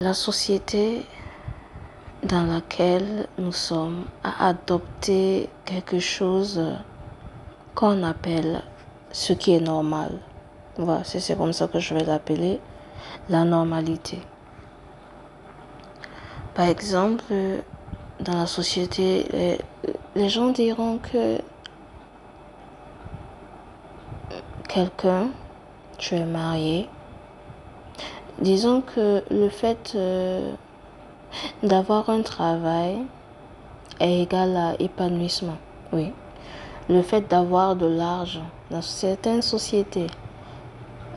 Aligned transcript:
La 0.00 0.14
société 0.14 1.04
dans 2.22 2.44
laquelle 2.44 3.26
nous 3.36 3.50
sommes 3.50 4.04
a 4.22 4.46
adopté 4.46 5.50
quelque 5.64 5.98
chose 5.98 6.62
qu'on 7.74 8.04
appelle 8.04 8.62
ce 9.10 9.32
qui 9.32 9.54
est 9.54 9.60
normal. 9.60 10.20
Voilà, 10.76 11.02
c'est 11.02 11.36
comme 11.36 11.52
ça 11.52 11.66
que 11.66 11.80
je 11.80 11.94
vais 11.94 12.04
l'appeler, 12.04 12.60
la 13.28 13.42
normalité. 13.42 14.20
Par 16.54 16.66
exemple, 16.68 17.34
dans 18.20 18.34
la 18.38 18.46
société, 18.46 19.58
les, 20.14 20.28
gens 20.28 20.50
diront 20.50 20.98
que 20.98 21.40
quelqu'un, 24.68 25.30
tu 25.98 26.14
es 26.14 26.24
marié, 26.24 26.88
disons 28.40 28.80
que 28.80 29.22
le 29.30 29.48
fait 29.48 29.92
euh, 29.94 30.52
d'avoir 31.62 32.10
un 32.10 32.22
travail 32.22 32.98
est 34.00 34.22
égal 34.22 34.56
à 34.56 34.74
épanouissement, 34.80 35.56
oui. 35.92 36.12
Le 36.88 37.02
fait 37.02 37.28
d'avoir 37.28 37.76
de 37.76 37.86
l'argent 37.86 38.46
dans 38.70 38.80
certaines 38.82 39.42
sociétés, 39.42 40.06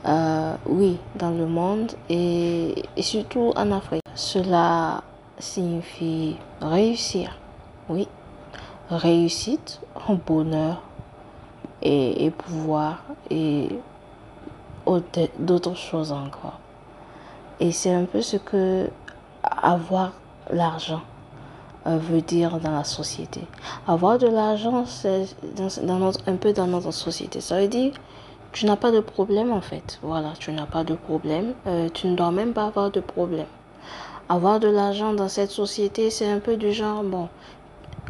euh, 0.06 0.54
oui, 0.66 0.98
dans 1.14 1.30
le 1.30 1.46
monde 1.46 1.92
et, 2.10 2.74
surtout 3.00 3.52
en 3.56 3.70
Afrique, 3.72 4.02
cela 4.14 5.02
signifie 5.38 6.36
réussir, 6.60 7.38
oui. 7.88 8.08
Réussite, 8.90 9.80
bonheur 10.26 10.82
et, 11.80 12.26
et 12.26 12.30
pouvoir 12.30 13.04
et 13.30 13.68
autre- 14.84 15.30
d'autres 15.38 15.74
choses 15.76 16.12
encore. 16.12 16.58
Et 17.62 17.70
c'est 17.70 17.94
un 17.94 18.06
peu 18.06 18.22
ce 18.22 18.36
que 18.36 18.90
avoir 19.44 20.14
l'argent 20.50 21.02
euh, 21.86 21.96
veut 21.96 22.20
dire 22.20 22.58
dans 22.58 22.72
la 22.72 22.82
société. 22.82 23.42
Avoir 23.86 24.18
de 24.18 24.26
l'argent, 24.26 24.84
c'est 24.84 25.26
dans, 25.54 26.10
un 26.26 26.36
peu 26.36 26.52
dans 26.52 26.66
notre 26.66 26.90
société. 26.90 27.40
Ça 27.40 27.60
veut 27.60 27.68
dire 27.68 27.92
tu 28.50 28.66
n'as 28.66 28.74
pas 28.74 28.90
de 28.90 28.98
problème 28.98 29.52
en 29.52 29.60
fait. 29.60 30.00
Voilà, 30.02 30.32
tu 30.40 30.50
n'as 30.50 30.66
pas 30.66 30.82
de 30.82 30.94
problème. 30.94 31.54
Euh, 31.68 31.88
tu 31.88 32.08
ne 32.08 32.16
dois 32.16 32.32
même 32.32 32.52
pas 32.52 32.66
avoir 32.66 32.90
de 32.90 32.98
problème. 32.98 33.46
Avoir 34.28 34.58
de 34.58 34.66
l'argent 34.66 35.12
dans 35.14 35.28
cette 35.28 35.52
société, 35.52 36.10
c'est 36.10 36.28
un 36.28 36.40
peu 36.40 36.56
du 36.56 36.72
genre, 36.72 37.04
bon, 37.04 37.28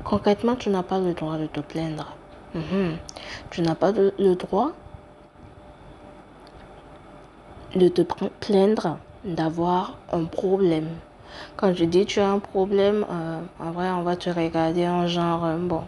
concrètement, 0.03 0.57
tu 0.57 0.71
n'as 0.71 0.83
pas 0.83 0.99
le 0.99 1.13
droit 1.13 1.37
de 1.37 1.47
te 1.47 1.61
plaindre. 1.61 2.17
Mhm. 2.55 2.97
Tu 3.51 3.61
n'as 3.61 3.75
pas 3.75 3.93
le 3.93 4.35
droit 4.35 4.73
de 7.77 7.89
te 7.89 8.01
plaindre 8.41 8.97
d'avoir 9.25 9.97
un 10.13 10.25
problème. 10.25 10.89
Quand 11.57 11.75
je 11.75 11.85
dis 11.85 12.07
tu 12.07 12.21
as 12.21 12.29
un 12.29 12.39
problème, 12.39 13.07
euh, 13.11 13.41
en 13.61 13.71
vrai, 13.71 13.91
on 13.91 14.03
va 14.03 14.17
te 14.17 14.31
regarder 14.31 14.87
en 14.89 15.07
genre, 15.07 15.45
euh, 15.45 15.57
bon, 15.57 15.83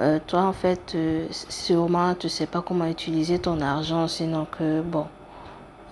euh, 0.00 0.18
toi 0.26 0.42
en 0.42 0.52
fait, 0.52 0.96
sûrement 1.30 2.14
tu 2.14 2.28
sais 2.28 2.46
pas 2.46 2.62
comment 2.62 2.86
utiliser 2.86 3.38
ton 3.38 3.60
argent, 3.60 4.06
sinon 4.08 4.46
que, 4.46 4.82
bon, 4.82 5.06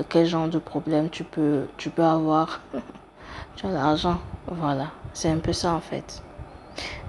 quel 0.08 0.26
genre 0.26 0.48
de 0.48 0.58
problème 0.58 1.08
tu 1.10 1.24
peux, 1.24 1.64
tu 1.76 1.90
peux 1.90 2.04
avoir. 2.04 2.60
tu 3.56 3.66
as 3.66 3.70
l'argent, 3.70 4.18
voilà, 4.48 4.88
c'est 5.12 5.30
un 5.30 5.38
peu 5.38 5.52
ça 5.52 5.72
en 5.74 5.80
fait. 5.80 6.22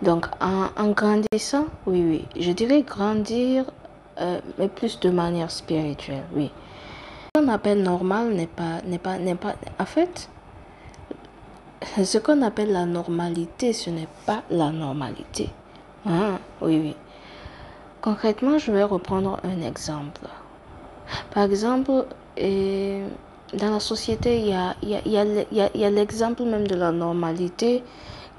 Donc 0.01 0.27
en, 0.41 0.89
grandissant, 0.91 1.65
oui, 1.87 2.03
oui, 2.07 2.25
je 2.39 2.51
dirais 2.51 2.83
grandir, 2.83 3.65
mais 4.57 4.67
plus 4.69 4.99
de 4.99 5.09
manière 5.09 5.51
spirituelle, 5.51 6.23
oui. 6.35 6.51
Appelle 7.35 7.83
normal 7.83 8.33
n'est 8.33 8.47
pas, 8.47 8.81
n'est 8.85 8.97
pas, 8.97 9.17
n'est 9.17 9.35
pas, 9.35 9.55
en 9.77 9.85
fait, 9.85 10.29
ce 12.01 12.17
qu'on 12.17 12.41
appelle 12.41 12.71
la 12.71 12.85
normalité, 12.85 13.73
ce 13.73 13.89
n'est 13.89 14.07
pas 14.25 14.43
la 14.49 14.71
normalité. 14.71 15.49
Ah, 16.05 16.39
oui, 16.61 16.79
oui. 16.81 16.95
Concrètement, 18.01 18.57
je 18.57 18.71
vais 18.71 18.83
reprendre 18.83 19.39
un 19.43 19.61
exemple. 19.61 20.21
Par 21.33 21.43
exemple, 21.43 22.05
dans 22.37 23.71
la 23.71 23.79
société, 23.81 24.39
il 24.39 24.47
y 24.47 24.53
a, 24.53 24.75
y 24.83 25.83
a 25.83 25.89
l'exemple 25.89 26.43
même 26.43 26.67
de 26.67 26.75
la 26.75 26.93
normalité 26.93 27.83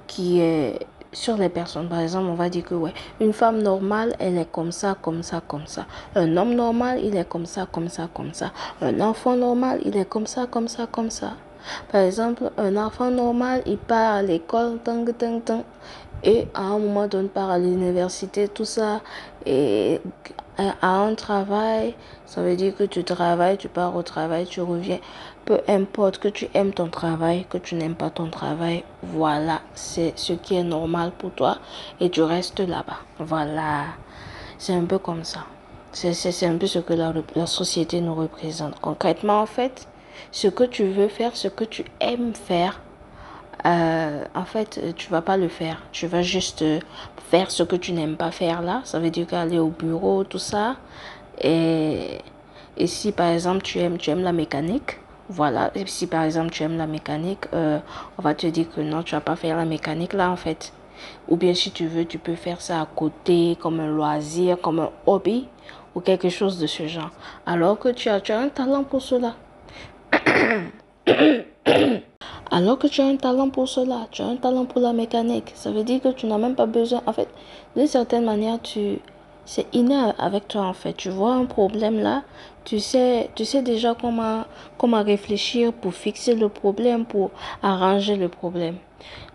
qui 0.07 0.41
est 0.41 0.79
sur 1.17 1.37
les 1.39 1.49
personnes. 1.49 1.89
Par 1.89 2.01
exemple, 2.01 2.29
on 2.29 2.35
va 2.35 2.49
dire 2.49 2.63
que 2.63 2.75
ouais, 2.75 2.93
une 3.21 3.33
femme 3.33 3.63
normale, 3.63 4.15
elle 4.19 4.37
est 4.37 4.51
comme 4.51 4.71
ça, 4.71 4.97
comme 5.01 5.23
ça, 5.23 5.41
comme 5.47 5.67
ça. 5.67 5.87
Un 6.15 6.37
homme 6.37 6.55
normal, 6.55 7.01
il 7.03 7.17
est 7.17 7.29
comme 7.29 7.47
ça, 7.47 7.67
comme 7.71 7.89
ça, 7.89 8.09
comme 8.13 8.35
ça. 8.35 8.53
Un 8.83 9.01
enfant 9.01 9.35
normal, 9.35 9.81
il 9.85 9.97
est 9.97 10.05
comme 10.05 10.27
ça, 10.27 10.47
comme 10.47 10.69
ça, 10.69 10.87
comme 10.87 11.11
ça. 11.11 11.33
Par 11.91 12.03
exemple, 12.03 12.51
un 12.59 12.77
enfant 12.77 13.11
normal, 13.11 13.63
il 13.67 13.79
part 13.79 14.17
à 14.17 14.23
l'école, 14.23 14.79
et 16.23 16.49
à 16.55 16.63
un 16.63 16.79
moment 16.79 17.07
donné, 17.07 17.29
part 17.29 17.51
à 17.51 17.59
l'université, 17.59 18.49
tout 18.49 18.65
ça, 18.65 19.01
et 19.45 20.01
à 20.59 20.89
un 20.89 21.15
travail, 21.15 21.95
ça 22.25 22.43
veut 22.43 22.57
dire 22.57 22.75
que 22.75 22.85
tu 22.85 23.05
travailles, 23.05 23.59
tu 23.59 23.69
pars 23.69 23.95
au 23.95 24.03
travail, 24.03 24.47
tu 24.47 24.61
reviens. 24.61 24.99
Peu 25.45 25.61
importe 25.69 26.19
que 26.19 26.29
tu 26.29 26.49
aimes 26.55 26.73
ton 26.73 26.89
travail, 26.89 27.47
que 27.49 27.59
tu 27.59 27.75
n'aimes 27.75 27.95
pas 27.95 28.11
ton 28.11 28.31
travail, 28.31 28.83
voilà, 29.03 29.61
c'est 29.75 30.13
ce 30.17 30.33
qui 30.33 30.57
est 30.57 30.65
normal 30.65 31.13
pour 31.17 31.31
toi 31.33 31.59
et 32.01 32.11
tu 32.11 32.23
restes 32.23 32.61
là-bas. 32.61 32.99
Voilà, 33.19 33.85
c'est 34.59 34.75
un 34.75 34.85
peu 34.85 34.99
comme 34.99 35.25
ça. 35.25 35.41
C'est 35.93 36.47
un 36.47 36.59
peu 36.59 36.67
ce 36.67 36.79
que 36.79 36.93
la, 36.93 37.13
la 37.35 37.47
société 37.47 38.01
nous 38.01 38.15
représente. 38.15 38.79
Concrètement, 38.81 39.41
en 39.41 39.47
fait, 39.47 39.89
ce 40.31 40.49
que 40.49 40.65
tu 40.65 40.85
veux 40.89 41.09
faire, 41.09 41.37
ce 41.37 41.49
que 41.49 41.65
tu 41.65 41.85
aimes 42.01 42.35
faire, 42.35 42.81
euh, 43.65 44.25
en 44.35 44.45
fait, 44.45 44.79
euh, 44.83 44.93
tu 44.95 45.11
vas 45.11 45.23
pas 45.23 45.37
le 45.37 45.49
faire. 45.49 45.83
Tu 45.93 46.07
vas 46.07 46.23
juste 46.23 46.63
euh, 46.63 46.81
faire 47.31 47.51
ce 47.51 47.63
que 47.63 47.77
tu 47.77 47.93
n'aimes 47.93 48.17
pas 48.17 48.31
faire 48.31 48.63
là. 48.63 48.81
Ça 48.85 48.99
veut 48.99 49.11
dire 49.11 49.27
qu'aller 49.27 49.59
au 49.59 49.69
bureau, 49.69 50.25
tout 50.25 50.39
ça. 50.39 50.77
Et, 51.41 52.19
et 52.77 52.87
si 52.87 53.13
par 53.13 53.29
exemple 53.29 53.63
tu 53.63 53.79
aimes, 53.79 53.99
tu 53.99 54.11
aimes 54.11 54.23
la 54.23 54.33
mécanique, 54.33 54.99
voilà. 55.29 55.71
Et 55.75 55.87
si 55.87 56.07
par 56.07 56.23
exemple 56.23 56.51
tu 56.51 56.63
aimes 56.63 56.77
la 56.77 56.87
mécanique, 56.87 57.47
on 57.53 58.23
va 58.23 58.35
te 58.35 58.47
dire 58.47 58.67
que 58.75 58.81
non, 58.81 59.03
tu 59.03 59.15
vas 59.15 59.21
pas 59.21 59.37
faire 59.37 59.57
la 59.57 59.65
mécanique 59.65 60.13
là 60.13 60.31
en 60.31 60.37
fait. 60.37 60.73
Ou 61.29 61.37
bien 61.37 61.55
si 61.55 61.71
tu 61.73 61.87
veux, 61.87 62.07
tu 62.07 62.19
peux 62.19 62.37
faire 62.37 62.61
ça 62.61 62.81
à 62.81 62.87
côté 62.87 63.57
comme 63.61 63.81
un 63.81 63.89
loisir, 63.89 64.59
comme 64.61 64.81
un 64.81 64.91
hobby 65.07 65.49
ou 65.95 66.01
quelque 66.01 66.31
chose 66.31 66.59
de 66.59 66.67
ce 66.67 66.87
genre. 66.87 67.11
Alors 67.45 67.79
que 67.79 67.91
tu 67.91 68.09
as, 68.09 68.21
tu 68.21 68.33
as 68.33 68.41
un 68.41 68.49
talent 68.49 68.85
pour 68.85 69.03
cela. 69.03 69.35
Alors 72.51 72.79
que 72.79 72.87
tu 72.87 73.01
as 73.01 73.07
un 73.07 73.17
talent 73.17 73.51
pour 73.51 73.69
cela, 73.69 74.07
tu 74.11 74.23
as 74.23 74.27
un 74.27 74.37
talent 74.37 74.65
pour 74.65 74.81
la 74.81 74.93
mécanique, 74.93 75.53
ça 75.55 75.71
veut 75.71 75.83
dire 75.85 76.01
que 76.01 76.09
tu 76.09 76.27
n'as 76.27 76.39
même 76.39 76.55
pas 76.55 76.67
besoin. 76.67 77.03
En 77.07 77.13
fait, 77.13 77.29
d'une 77.77 77.87
certaine 77.87 78.25
manière, 78.25 78.61
tu, 78.63 79.01
c'est 79.45 79.67
inné 79.75 79.97
avec 80.19 80.49
toi 80.49 80.63
en 80.63 80.73
fait. 80.73 80.93
Tu 80.95 81.09
vois 81.11 81.35
un 81.35 81.45
problème 81.45 82.01
là, 82.01 82.23
tu 82.65 82.79
sais, 82.81 83.31
tu 83.35 83.45
sais 83.45 83.63
déjà 83.63 83.95
comment, 84.01 84.45
comment 84.79 85.03
réfléchir 85.03 85.73
pour 85.73 85.95
fixer 85.95 86.35
le 86.35 86.49
problème, 86.49 87.05
pour 87.05 87.31
arranger 87.63 88.17
le 88.17 88.29
problème. 88.29 88.77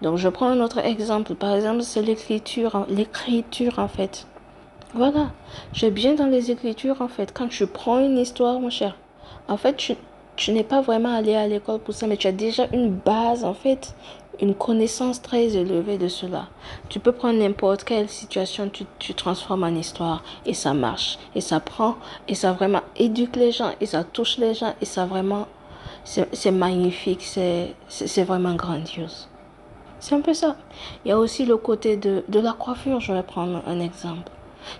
Donc, 0.02 0.18
je 0.18 0.28
prends 0.30 0.48
un 0.48 0.60
autre 0.62 0.80
exemple. 0.80 1.36
Par 1.36 1.54
exemple, 1.56 1.84
c'est 1.84 2.02
l'écriture, 2.02 2.76
en- 2.76 2.86
l'écriture 2.90 3.80
en 3.80 3.88
fait. 3.88 4.26
Voilà, 4.94 5.32
suis 5.74 5.90
bien 5.92 6.16
dans 6.16 6.28
les 6.28 6.52
écritures 6.52 7.02
en 7.02 7.08
fait. 7.08 7.34
Quand 7.34 7.48
tu 7.48 7.68
prends 7.68 8.00
une 8.00 8.18
histoire, 8.18 8.60
mon 8.60 8.70
cher, 8.70 8.98
en 9.48 9.58
fait, 9.58 9.76
tu, 9.78 9.96
tu 10.36 10.52
n'es 10.52 10.64
pas 10.64 10.82
vraiment 10.82 11.16
allé 11.16 11.36
à 11.36 11.48
l'école 11.48 11.80
pour 11.80 11.94
ça, 11.94 12.08
mais 12.08 12.18
tu 12.18 12.28
as 12.28 12.32
déjà 12.32 12.68
une 12.74 12.90
base 12.90 13.44
en 13.44 13.54
fait, 13.54 13.94
une 14.42 14.56
connaissance 14.56 15.22
très 15.22 15.56
élevée 15.56 15.98
de 15.98 16.08
cela. 16.08 16.48
Tu 16.90 17.00
peux 17.00 17.12
prendre 17.12 17.40
n'importe 17.40 17.84
quelle 17.84 18.10
situation, 18.10 18.70
tu, 18.70 18.86
tu 18.98 19.14
transformes 19.14 19.64
en 19.64 19.76
histoire 19.76 20.24
et 20.46 20.54
ça 20.54 20.74
marche. 20.74 21.20
Et 21.36 21.42
ça 21.42 21.60
prend, 21.60 21.96
et 22.28 22.36
ça 22.36 22.54
vraiment 22.54 22.82
éduque 22.96 23.36
les 23.36 23.52
gens, 23.52 23.72
et 23.80 23.86
ça 23.86 24.04
touche 24.04 24.38
les 24.38 24.54
gens, 24.54 24.74
et 24.82 24.86
ça 24.86 25.06
vraiment, 25.06 25.48
c'est 26.04 26.52
magnifique, 26.52 27.22
c'est 27.22 28.24
vraiment 28.24 28.56
grandiose. 28.56 29.28
C'est 30.00 30.16
un 30.16 30.22
peu 30.22 30.34
ça. 30.34 30.56
Il 31.06 31.10
y 31.10 31.12
a 31.12 31.20
aussi 31.20 31.46
le 31.46 31.58
côté 31.58 31.96
de, 31.96 32.24
de 32.28 32.40
la 32.40 32.54
coiffure, 32.54 33.00
je 33.00 33.14
vais 33.14 33.22
prendre 33.22 33.62
un 33.68 33.80
exemple. 33.80 34.32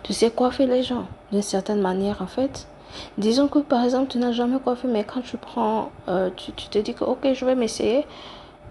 Tu 0.02 0.14
sais 0.14 0.32
coiffer 0.32 0.66
les 0.66 0.82
gens 0.82 1.06
d'une 1.32 1.42
certaine 1.44 1.82
manière 1.82 2.22
en 2.22 2.28
fait. 2.28 2.68
Disons 3.18 3.48
que 3.48 3.60
par 3.60 3.84
exemple 3.84 4.12
tu 4.12 4.18
n'as 4.18 4.32
jamais 4.32 4.60
coiffé, 4.60 4.88
mais 4.88 5.04
quand 5.04 5.22
tu 5.22 5.38
prends, 5.38 5.92
euh, 6.08 6.30
tu, 6.36 6.52
tu 6.54 6.68
te 6.68 6.80
dis 6.80 6.94
que 6.94 7.04
ok 7.04 7.34
je 7.34 7.46
vais 7.46 7.56
m'essayer. 7.56 8.06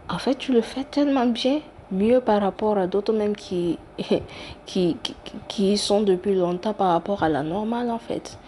En 0.08 0.18
fait 0.18 0.34
tu 0.36 0.52
le 0.52 0.60
fais 0.60 0.84
tellement 0.84 1.26
bien, 1.26 1.60
mieux 1.92 2.20
par 2.20 2.40
rapport 2.40 2.78
à 2.78 2.86
d'autres 2.86 3.12
même 3.12 3.36
qui, 3.36 3.78
qui, 4.66 4.96
qui, 5.02 5.14
qui 5.48 5.78
sont 5.78 6.02
depuis 6.02 6.34
longtemps 6.34 6.74
par 6.74 6.92
rapport 6.92 7.22
à 7.22 7.28
la 7.28 7.42
normale 7.42 7.90
en 7.90 7.98
fait. 7.98 8.38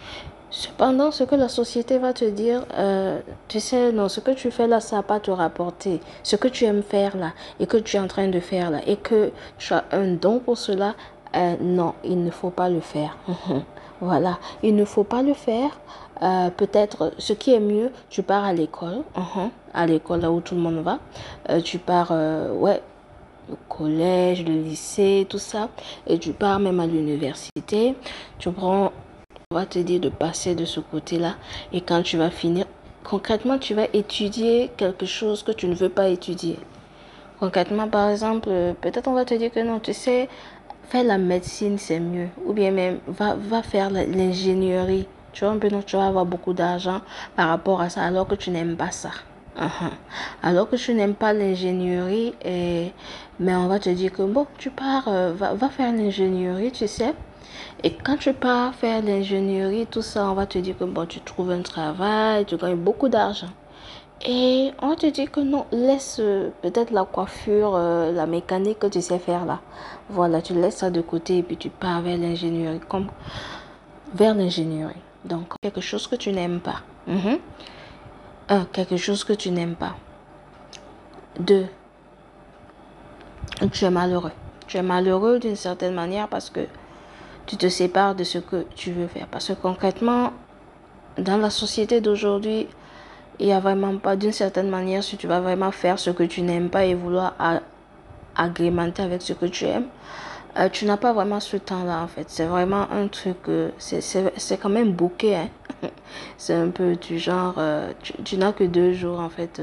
Cependant, 0.55 1.09
ce 1.09 1.23
que 1.23 1.33
la 1.33 1.49
société 1.49 1.97
va 1.97 2.13
te 2.13 2.25
dire, 2.25 2.63
euh, 2.77 3.19
tu 3.47 3.59
sais, 3.59 3.91
non, 3.91 4.07
ce 4.07 4.19
que 4.19 4.29
tu 4.29 4.51
fais 4.51 4.67
là, 4.67 4.79
ça 4.79 4.97
va 4.97 5.01
pas 5.01 5.19
te 5.19 5.31
rapporter. 5.31 5.99
Ce 6.21 6.35
que 6.35 6.47
tu 6.47 6.65
aimes 6.65 6.83
faire 6.83 7.17
là 7.17 7.31
et 7.59 7.65
que 7.65 7.77
tu 7.77 7.97
es 7.97 7.99
en 7.99 8.05
train 8.05 8.27
de 8.27 8.39
faire 8.39 8.69
là 8.69 8.79
et 8.85 8.97
que 8.97 9.31
tu 9.57 9.73
as 9.73 9.83
un 9.91 10.09
don 10.09 10.37
pour 10.37 10.59
cela, 10.59 10.93
euh, 11.35 11.55
non, 11.59 11.95
il 12.03 12.23
ne 12.23 12.29
faut 12.29 12.51
pas 12.51 12.69
le 12.69 12.81
faire. 12.81 13.17
Voilà, 14.03 14.37
il 14.63 14.75
ne 14.75 14.83
faut 14.83 15.05
pas 15.05 15.21
le 15.21 15.33
faire. 15.33 15.79
Euh, 16.21 16.49
peut-être, 16.49 17.13
ce 17.19 17.31
qui 17.31 17.53
est 17.53 17.59
mieux, 17.61 17.89
tu 18.09 18.21
pars 18.21 18.43
à 18.43 18.51
l'école, 18.51 19.03
uh-huh, 19.15 19.49
à 19.73 19.85
l'école 19.85 20.19
là 20.19 20.29
où 20.29 20.41
tout 20.41 20.55
le 20.55 20.61
monde 20.61 20.79
va. 20.83 20.99
Euh, 21.49 21.61
tu 21.61 21.77
pars, 21.77 22.09
euh, 22.11 22.53
ouais, 22.53 22.81
au 23.49 23.55
collège, 23.69 24.43
le 24.43 24.55
lycée, 24.55 25.25
tout 25.29 25.37
ça. 25.37 25.69
Et 26.05 26.19
tu 26.19 26.33
pars 26.33 26.59
même 26.59 26.81
à 26.81 26.85
l'université. 26.85 27.95
Tu 28.39 28.51
prends, 28.51 28.91
on 29.51 29.55
va 29.55 29.65
te 29.65 29.79
dire 29.79 30.01
de 30.01 30.09
passer 30.09 30.53
de 30.53 30.65
ce 30.65 30.81
côté-là. 30.81 31.35
Et 31.71 31.79
quand 31.79 32.01
tu 32.01 32.17
vas 32.17 32.29
finir, 32.29 32.65
concrètement, 33.05 33.57
tu 33.57 33.73
vas 33.73 33.87
étudier 33.93 34.69
quelque 34.75 35.05
chose 35.05 35.43
que 35.43 35.53
tu 35.53 35.65
ne 35.67 35.75
veux 35.75 35.87
pas 35.87 36.09
étudier. 36.09 36.59
Concrètement, 37.39 37.87
par 37.87 38.09
exemple, 38.09 38.49
peut-être 38.81 39.07
on 39.07 39.13
va 39.13 39.23
te 39.23 39.33
dire 39.33 39.51
que 39.51 39.61
non, 39.61 39.79
tu 39.79 39.93
sais, 39.93 40.27
faire 40.89 41.03
la 41.03 41.17
médecine, 41.17 41.77
c'est 41.77 41.99
mieux. 41.99 42.27
Ou 42.45 42.53
bien 42.53 42.71
même, 42.71 42.99
va, 43.07 43.35
va 43.35 43.63
faire 43.63 43.89
l'ingénierie. 43.89 45.07
Tu 45.31 45.45
vois, 45.45 45.53
un 45.53 45.81
tu 45.81 45.95
vas 45.95 46.07
avoir 46.07 46.25
beaucoup 46.25 46.53
d'argent 46.53 47.01
par 47.35 47.49
rapport 47.49 47.81
à 47.81 47.89
ça, 47.89 48.03
alors 48.03 48.27
que 48.27 48.35
tu 48.35 48.51
n'aimes 48.51 48.75
pas 48.75 48.91
ça. 48.91 49.09
Uh-huh. 49.57 49.91
Alors 50.41 50.69
que 50.69 50.75
tu 50.75 50.93
n'aimes 50.93 51.13
pas 51.15 51.33
l'ingénierie, 51.33 52.33
mais 53.39 53.55
on 53.55 53.67
va 53.67 53.79
te 53.79 53.89
dire 53.89 54.11
que 54.11 54.23
bon, 54.23 54.47
tu 54.57 54.69
pars, 54.69 55.07
euh, 55.07 55.33
va, 55.35 55.53
va 55.53 55.69
faire 55.69 55.91
l'ingénierie, 55.91 56.71
tu 56.71 56.87
sais. 56.87 57.13
Et 57.83 57.91
quand 57.91 58.17
tu 58.17 58.33
pars 58.33 58.73
faire 58.73 59.03
l'ingénierie, 59.03 59.85
tout 59.87 60.01
ça, 60.01 60.29
on 60.29 60.33
va 60.33 60.45
te 60.45 60.57
dire 60.57 60.77
que 60.77 60.85
bon, 60.85 61.05
tu 61.05 61.19
trouves 61.19 61.51
un 61.51 61.61
travail, 61.61 62.45
tu 62.45 62.57
gagnes 62.57 62.77
beaucoup 62.77 63.09
d'argent. 63.09 63.49
Et 64.25 64.71
on 64.81 64.95
te 64.95 65.05
dit 65.07 65.27
que 65.27 65.41
non, 65.41 65.65
laisse 65.71 66.17
euh, 66.21 66.49
peut-être 66.61 66.91
la 66.91 67.03
coiffure, 67.03 67.73
euh, 67.75 68.13
la 68.13 68.25
mécanique 68.25 68.79
que 68.79 68.87
tu 68.87 69.01
sais 69.01 69.19
faire 69.19 69.45
là. 69.45 69.59
Voilà, 70.09 70.41
tu 70.41 70.53
laisses 70.53 70.77
ça 70.77 70.89
de 70.89 71.01
côté 71.01 71.39
et 71.39 71.43
puis 71.43 71.57
tu 71.57 71.69
pars 71.69 72.01
vers 72.01 72.17
l'ingénierie, 72.17 72.79
comme 72.87 73.07
vers 74.13 74.33
l'ingénierie. 74.33 75.01
Donc, 75.25 75.53
quelque 75.61 75.81
chose 75.81 76.07
que 76.07 76.15
tu 76.15 76.31
n'aimes 76.31 76.61
pas. 76.61 76.81
Mhm. 77.07 77.37
Un, 78.49 78.65
quelque 78.65 78.95
chose 78.95 79.25
que 79.25 79.33
tu 79.33 79.51
n'aimes 79.51 79.75
pas. 79.75 79.95
Deux, 81.39 81.65
tu 83.73 83.83
es 83.83 83.89
malheureux. 83.89 84.31
Tu 84.67 84.77
es 84.77 84.83
malheureux 84.83 85.39
d'une 85.39 85.57
certaine 85.57 85.93
manière 85.93 86.29
parce 86.29 86.49
que 86.49 86.61
tu 87.45 87.57
te 87.57 87.67
sépares 87.67 88.15
de 88.15 88.23
ce 88.23 88.37
que 88.37 88.65
tu 88.75 88.91
veux 88.91 89.07
faire. 89.07 89.27
Parce 89.27 89.47
que 89.47 89.53
concrètement, 89.53 90.31
dans 91.17 91.37
la 91.37 91.49
société 91.49 91.99
d'aujourd'hui, 91.99 92.67
il 93.39 93.47
n'y 93.47 93.53
a 93.53 93.59
vraiment 93.59 93.97
pas, 93.97 94.15
d'une 94.15 94.31
certaine 94.31 94.69
manière, 94.69 95.03
si 95.03 95.17
tu 95.17 95.27
vas 95.27 95.39
vraiment 95.39 95.71
faire 95.71 95.99
ce 95.99 96.09
que 96.09 96.23
tu 96.23 96.41
n'aimes 96.41 96.69
pas 96.69 96.85
et 96.85 96.93
vouloir 96.93 97.33
agrémenter 98.35 99.01
avec 99.01 99.21
ce 99.21 99.33
que 99.33 99.45
tu 99.45 99.65
aimes, 99.65 99.87
euh, 100.57 100.69
tu 100.69 100.85
n'as 100.85 100.97
pas 100.97 101.13
vraiment 101.13 101.39
ce 101.39 101.57
temps-là 101.57 102.01
en 102.03 102.07
fait. 102.07 102.29
C'est 102.29 102.45
vraiment 102.45 102.87
un 102.91 103.07
truc, 103.07 103.37
euh, 103.49 103.69
c'est 103.77 104.57
quand 104.61 104.69
même 104.69 104.91
bouquet. 104.91 105.35
Hein? 105.35 105.89
c'est 106.37 106.53
un 106.53 106.69
peu 106.69 106.95
du 106.95 107.17
genre, 107.17 107.55
euh, 107.57 107.91
tu, 108.23 108.37
n'as 108.37 108.51
que 108.53 108.63
deux 108.63 108.93
jours 108.93 109.19
en 109.19 109.29
fait 109.29 109.61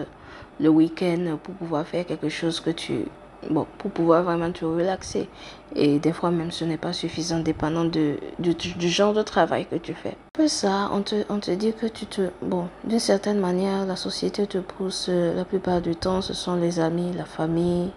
le 0.58 0.68
week-end 0.68 1.38
pour 1.42 1.54
pouvoir 1.54 1.86
faire 1.86 2.04
quelque 2.04 2.28
chose 2.28 2.58
que 2.60 2.70
tu, 2.70 3.04
bon, 3.48 3.66
pour 3.78 3.90
pouvoir 3.90 4.22
vraiment 4.24 4.50
te 4.52 4.64
relaxer. 4.64 5.28
Et 5.74 5.98
des 5.98 6.12
fois 6.12 6.30
même 6.30 6.50
ce 6.50 6.64
n'est 6.64 6.76
pas 6.76 6.92
suffisant 6.92 7.38
dépendant 7.38 7.84
de, 7.84 8.18
du 8.38 8.88
genre 8.88 9.14
de 9.14 9.22
travail 9.22 9.66
que 9.66 9.76
tu 9.76 9.94
fais. 9.94 10.16
Peu 10.32 10.48
ça, 10.48 10.90
on 10.92 11.02
te, 11.02 11.24
on 11.28 11.38
te 11.38 11.50
dit 11.50 11.72
que 11.72 11.86
tu 11.86 12.06
te... 12.06 12.30
Bon, 12.42 12.68
d'une 12.84 12.98
certaine 12.98 13.38
manière, 13.38 13.86
la 13.86 13.96
société 13.96 14.46
te 14.46 14.58
pousse, 14.58 15.06
euh, 15.08 15.34
la 15.34 15.44
plupart 15.44 15.80
du 15.80 15.94
temps, 15.94 16.20
ce 16.22 16.34
sont 16.34 16.56
les 16.56 16.80
amis, 16.80 17.12
la 17.16 17.24
famille 17.24 17.90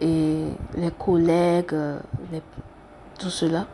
et 0.00 0.46
les 0.76 0.90
collègues, 0.98 1.74
euh, 1.74 1.98
tout 3.18 3.30
cela. 3.30 3.66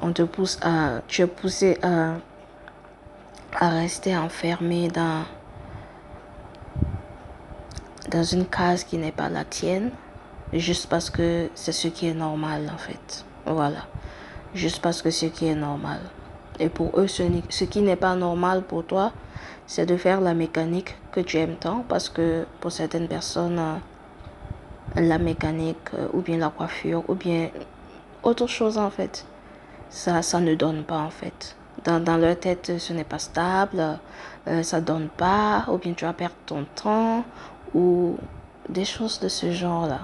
On 0.00 0.12
te 0.12 0.22
pousse 0.22 0.58
à... 0.62 1.00
Tu 1.08 1.22
es 1.22 1.26
poussé 1.26 1.78
à, 1.82 2.14
à 3.58 3.68
rester 3.70 4.16
enfermé 4.16 4.88
dans 4.88 5.24
dans 8.14 8.22
une 8.22 8.46
case 8.46 8.84
qui 8.84 8.96
n'est 8.96 9.10
pas 9.12 9.28
la 9.28 9.44
tienne, 9.44 9.90
juste 10.52 10.86
parce 10.88 11.10
que 11.10 11.50
c'est 11.56 11.72
ce 11.72 11.88
qui 11.88 12.06
est 12.06 12.14
normal 12.14 12.70
en 12.72 12.78
fait. 12.78 13.24
Voilà. 13.44 13.86
Juste 14.54 14.80
parce 14.80 15.02
que 15.02 15.10
ce 15.10 15.26
qui 15.26 15.46
est 15.46 15.56
normal. 15.56 15.98
Et 16.60 16.68
pour 16.68 16.96
eux, 17.00 17.08
ce, 17.08 17.24
ce 17.48 17.64
qui 17.64 17.80
n'est 17.82 17.96
pas 17.96 18.14
normal 18.14 18.62
pour 18.62 18.84
toi, 18.84 19.12
c'est 19.66 19.84
de 19.84 19.96
faire 19.96 20.20
la 20.20 20.32
mécanique 20.32 20.94
que 21.10 21.18
tu 21.20 21.38
aimes 21.38 21.56
tant, 21.56 21.84
parce 21.88 22.08
que 22.08 22.46
pour 22.60 22.70
certaines 22.70 23.08
personnes, 23.08 23.58
euh, 23.58 25.00
la 25.00 25.18
mécanique 25.18 25.88
euh, 25.94 26.06
ou 26.12 26.20
bien 26.20 26.38
la 26.38 26.50
coiffure 26.50 27.02
ou 27.08 27.14
bien 27.16 27.50
autre 28.22 28.46
chose 28.46 28.78
en 28.78 28.90
fait, 28.90 29.26
ça, 29.90 30.22
ça 30.22 30.38
ne 30.38 30.54
donne 30.54 30.84
pas 30.84 30.98
en 30.98 31.10
fait. 31.10 31.56
Dans, 31.82 31.98
dans 31.98 32.16
leur 32.16 32.38
tête, 32.38 32.78
ce 32.78 32.92
n'est 32.92 33.04
pas 33.04 33.18
stable, 33.18 33.98
euh, 34.46 34.62
ça 34.62 34.80
donne 34.80 35.08
pas, 35.08 35.64
ou 35.68 35.78
bien 35.78 35.92
tu 35.94 36.04
vas 36.04 36.12
perdre 36.12 36.36
ton 36.46 36.64
temps, 36.76 37.24
ou 37.74 38.16
des 38.68 38.84
choses 38.84 39.20
de 39.20 39.28
ce 39.28 39.50
genre-là. 39.50 40.00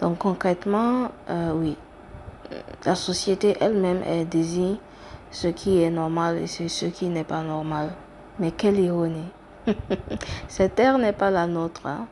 Donc 0.00 0.18
concrètement, 0.18 1.10
euh, 1.30 1.52
oui, 1.54 1.76
la 2.84 2.94
société 2.94 3.56
elle-même, 3.60 4.02
elle 4.06 4.28
désigne 4.28 4.76
ce 5.30 5.48
qui 5.48 5.82
est 5.82 5.90
normal 5.90 6.38
et 6.38 6.46
ce 6.46 6.86
qui 6.86 7.06
n'est 7.06 7.24
pas 7.24 7.42
normal. 7.42 7.90
Mais 8.38 8.52
quelle 8.52 8.78
ironie. 8.78 9.30
Cette 10.48 10.76
terre 10.76 10.98
n'est 10.98 11.12
pas 11.12 11.30
la 11.30 11.46
nôtre. 11.46 11.86
Hein. 11.86 12.06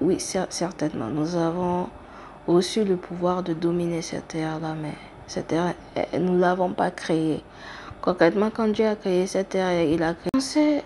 oui, 0.00 0.18
certainement. 0.20 1.06
Nous 1.06 1.36
avons 1.36 1.88
reçu 2.46 2.84
le 2.84 2.96
pouvoir 2.96 3.42
de 3.42 3.54
dominer 3.54 4.02
cette 4.02 4.28
terre-là, 4.28 4.74
mais 4.80 4.92
cette 5.26 5.48
terre, 5.48 5.74
nous 6.18 6.38
l'avons 6.38 6.72
pas 6.72 6.90
créée. 6.90 7.42
Concrètement, 8.00 8.50
quand 8.54 8.68
Dieu 8.68 8.86
a 8.86 8.94
créé 8.94 9.26
cette 9.26 9.50
terre, 9.50 9.82
il 9.82 10.02
a 10.02 10.14
créé 10.14 10.84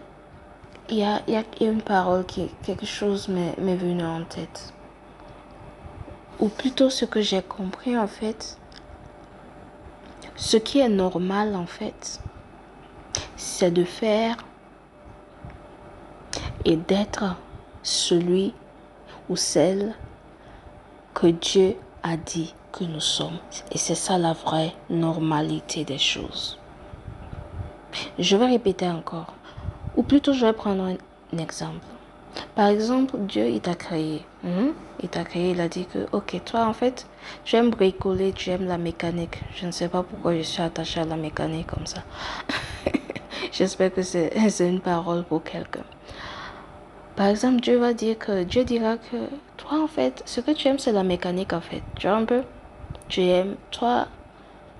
il 0.90 0.98
y 0.98 1.04
a, 1.04 1.22
y 1.28 1.37
a, 1.37 1.44
une 1.60 1.82
parole 1.82 2.25
qui, 2.26 2.48
quelque 2.62 2.87
chose 2.87 3.28
m'est 3.28 3.76
venu 3.76 4.04
en 4.04 4.25
tête. 4.25 4.72
Ou 6.40 6.48
plutôt 6.48 6.90
ce 6.90 7.04
que 7.04 7.20
j'ai 7.20 7.42
compris 7.42 7.96
en 7.96 8.06
fait. 8.06 8.58
Ce 10.37 10.56
qui 10.56 10.81
est 10.81 10.88
normal 10.88 11.54
en 11.54 11.66
fait, 11.66 12.20
c'est 13.37 13.70
de 13.70 13.84
faire 13.84 14.37
et 16.64 16.76
d'être 16.76 17.37
celui 17.82 18.54
ou 19.28 19.37
celle 19.37 19.94
que 21.14 21.26
Dieu 21.26 21.76
a 22.02 22.16
dit 22.16 22.54
que 22.72 22.84
nous 22.84 23.00
sommes. 23.00 23.38
Et 23.70 23.78
c'est 23.78 23.94
ça 23.94 24.19
la 24.19 24.32
vraie 24.32 24.75
normalité 24.88 25.84
des 25.84 25.98
choses. 25.98 26.58
Je 28.19 28.37
vais 28.37 28.46
répéter 28.46 28.88
encore. 28.88 29.34
Ou 29.96 30.02
plutôt, 30.02 30.32
je 30.32 30.46
vais 30.46 30.52
prendre 30.52 30.84
un, 30.84 31.38
exemple. 31.38 31.84
Par 32.54 32.69
exemple, 32.69 33.16
Dieu, 33.19 33.48
il 33.48 33.60
t'a 33.60 33.75
créé. 33.75 34.25
Mhm. 34.44 34.72
Il 35.02 35.09
t'a 35.09 35.25
créé, 35.25 35.50
il 35.50 35.61
a 35.61 35.68
dit 35.68 35.87
que, 35.87 36.06
ok, 36.12 36.40
toi, 36.44 36.66
en 36.66 36.73
fait, 36.73 37.06
tu 37.44 37.56
aimes 37.56 37.70
bricoler, 37.70 38.32
tu 38.32 38.50
aimes 38.50 38.66
la 38.66 38.78
mécanique. 38.78 39.42
Je 39.54 39.66
ne 39.66 39.70
sais 39.70 39.88
pas 39.88 40.02
pourquoi 40.02 40.37
je 40.37 40.42
suis 40.42 40.62
attachée 40.62 41.00
à 41.00 41.04
la 41.04 41.16
mécanique 41.16 41.66
comme 41.68 41.87
ça. 41.87 42.02
J'espère 43.52 43.92
que 43.92 44.02
c'est 44.02 44.68
une 44.68 44.80
parole 44.80 45.25
pour 45.25 45.42
quelqu'un. 45.42 45.85
Par 47.16 47.26
exemple, 47.26 47.61
Dieu 47.61 47.78
va 47.78 47.92
dire 47.92 48.18
que, 48.18 48.44
Dieu 48.44 48.64
dira 48.64 48.97
que, 48.97 49.16
toi, 49.56 49.82
en 49.82 49.88
fait, 49.88 50.23
ce 50.26 50.40
que 50.40 50.52
tu 50.52 50.68
aimes, 50.68 50.78
c'est 50.78 50.92
la 50.92 51.02
mécanique, 51.02 51.52
en 51.52 51.61
fait. 51.61 51.82
Tu 51.99 52.06
vois 52.06 52.16
un 52.16 52.25
peu? 52.25 52.42
Tu 53.09 53.23
aimes, 53.23 53.56
toi, 53.70 54.06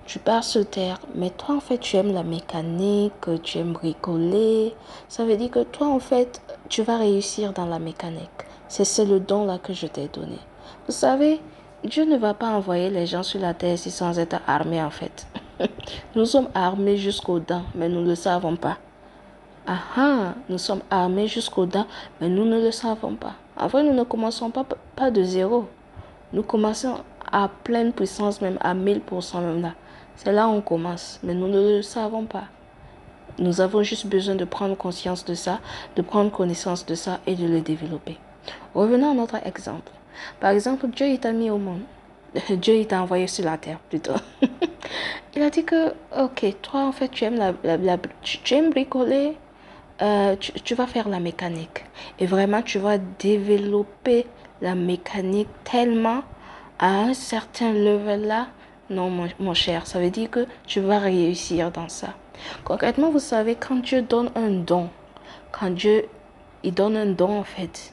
tu 0.07 0.19
pars 0.19 0.45
sur 0.45 0.69
terre, 0.69 0.99
mais 1.15 1.31
toi 1.31 1.57
en 1.57 1.61
fait 1.61 1.79
tu 1.79 1.97
aimes 1.97 2.13
la 2.13 2.23
mécanique, 2.23 3.43
tu 3.43 3.59
aimes 3.59 3.73
bricoler. 3.73 4.75
Ça 5.09 5.25
veut 5.25 5.37
dire 5.37 5.51
que 5.51 5.63
toi 5.63 5.89
en 5.89 6.01
fait 6.01 6.43
tu 6.69 6.83
vas 6.83 6.99
réussir 6.99 7.53
dans 7.53 7.67
la 7.67 7.79
mécanique. 7.79 8.29
C'est 8.69 9.05
le 9.05 9.21
don 9.21 9.45
là 9.45 9.59
que 9.59 9.73
je 9.73 9.87
t'ai 9.87 10.09
donné. 10.09 10.39
Vous 10.87 10.93
savez, 10.93 11.41
Dieu 11.85 12.05
ne 12.05 12.17
va 12.17 12.35
pas 12.35 12.51
envoyer 12.51 12.91
les 12.91 13.07
gens 13.07 13.23
sur 13.23 13.41
la 13.41 13.55
terre 13.55 13.79
sans 13.79 14.19
être 14.19 14.37
armés 14.47 14.83
en 14.83 14.91
fait. 14.91 15.27
nous 16.15 16.25
sommes 16.27 16.49
armés 16.55 16.97
jusqu'aux 16.97 17.41
dents, 17.41 17.65
mais 17.75 17.89
nous 17.89 18.01
ne 18.01 18.09
le 18.09 18.15
savons 18.15 18.57
pas. 18.57 18.79
Ah 19.67 19.79
ah, 19.97 20.35
nous 20.49 20.59
sommes 20.59 20.83
armés 20.91 21.27
jusqu'aux 21.29 21.67
dents, 21.67 21.87
mais 22.21 22.29
nous 22.29 22.45
ne 22.45 22.61
le 22.61 22.71
savons 22.71 23.15
pas. 23.15 23.35
En 23.57 23.67
vrai, 23.67 23.83
nous 23.83 23.93
ne 23.93 24.05
commençons 24.05 24.51
pas, 24.51 24.65
pas 24.97 25.11
de 25.11 25.23
zéro. 25.23 25.69
Nous 26.33 26.43
commençons 26.43 26.97
à 27.31 27.49
pleine 27.49 27.93
puissance, 27.93 28.41
même 28.41 28.59
à 28.61 28.75
1000% 28.75 29.41
même 29.41 29.63
là. 29.63 29.75
C'est 30.23 30.33
là 30.33 30.49
où 30.49 30.51
on 30.51 30.61
commence, 30.61 31.19
mais 31.23 31.33
nous 31.33 31.49
ne 31.49 31.77
le 31.77 31.83
savons 31.83 32.27
pas. 32.27 32.45
Nous 33.39 33.63
avons 33.63 33.83
juste 33.83 34.07
besoin 34.07 34.35
de 34.35 34.45
prendre 34.45 34.77
conscience 34.77 35.25
de 35.25 35.33
ça, 35.33 35.61
de 35.97 36.03
prendre 36.03 36.31
connaissance 36.31 36.85
de 36.85 36.95
ça 36.95 37.21
et 37.27 37.35
de 37.35 37.47
le 37.47 37.63
développer. 37.63 38.19
Revenons 38.75 39.13
à 39.13 39.15
notre 39.15 39.37
exemple. 39.47 39.91
Par 40.39 40.51
exemple, 40.51 40.89
Dieu 40.89 41.17
t'a 41.17 41.33
mis 41.33 41.49
au 41.49 41.57
monde. 41.57 41.81
Dieu 42.51 42.85
t'a 42.85 43.01
envoyé 43.01 43.29
sur 43.29 43.47
la 43.47 43.57
terre 43.57 43.79
plutôt. 43.89 44.13
Il 45.37 45.41
a 45.41 45.49
dit 45.49 45.65
que, 45.65 45.95
ok, 46.15 46.55
toi 46.61 46.81
en 46.85 46.93
fait 46.93 47.09
tu 47.09 47.25
aimes, 47.25 47.55
la, 47.65 47.97
tu 48.21 48.55
aimes 48.55 48.69
bricoler, 48.69 49.39
euh, 50.03 50.37
tu, 50.37 50.53
tu, 50.53 50.75
vas 50.75 50.87
faire 50.87 51.09
la 51.09 51.21
mécanique. 51.21 51.87
Et 52.19 52.27
vraiment 52.27 52.61
tu 52.61 52.79
vas 52.79 52.99
développer 52.99 54.27
la 54.61 54.75
mécanique 54.75 55.49
tellement 55.65 56.25
à 56.79 56.89
un 56.89 57.15
certain 57.15 57.73
level 57.73 58.27
là 58.27 58.49
Non, 58.91 59.09
mon, 59.39 59.55
cher, 59.55 59.87
ça 59.87 60.01
veut 60.01 60.11
dire 60.11 60.29
que 60.29 60.47
tu 60.67 60.81
vas 60.81 60.99
réussir 60.99 61.71
dans 61.71 61.89
ça. 61.89 62.09
Concrètement, 62.65 63.11
vous 63.11 63.21
savez, 63.21 63.55
quand 63.55 63.77
Dieu 63.77 64.03
donne 64.03 64.31
un 64.35 64.51
don, 64.51 64.89
quand 65.53 65.71
Dieu 65.71 66.07
il 66.63 66.75
donne 66.75 66.97
un 66.97 67.07
don 67.07 67.39
en 67.39 67.45
fait, 67.45 67.93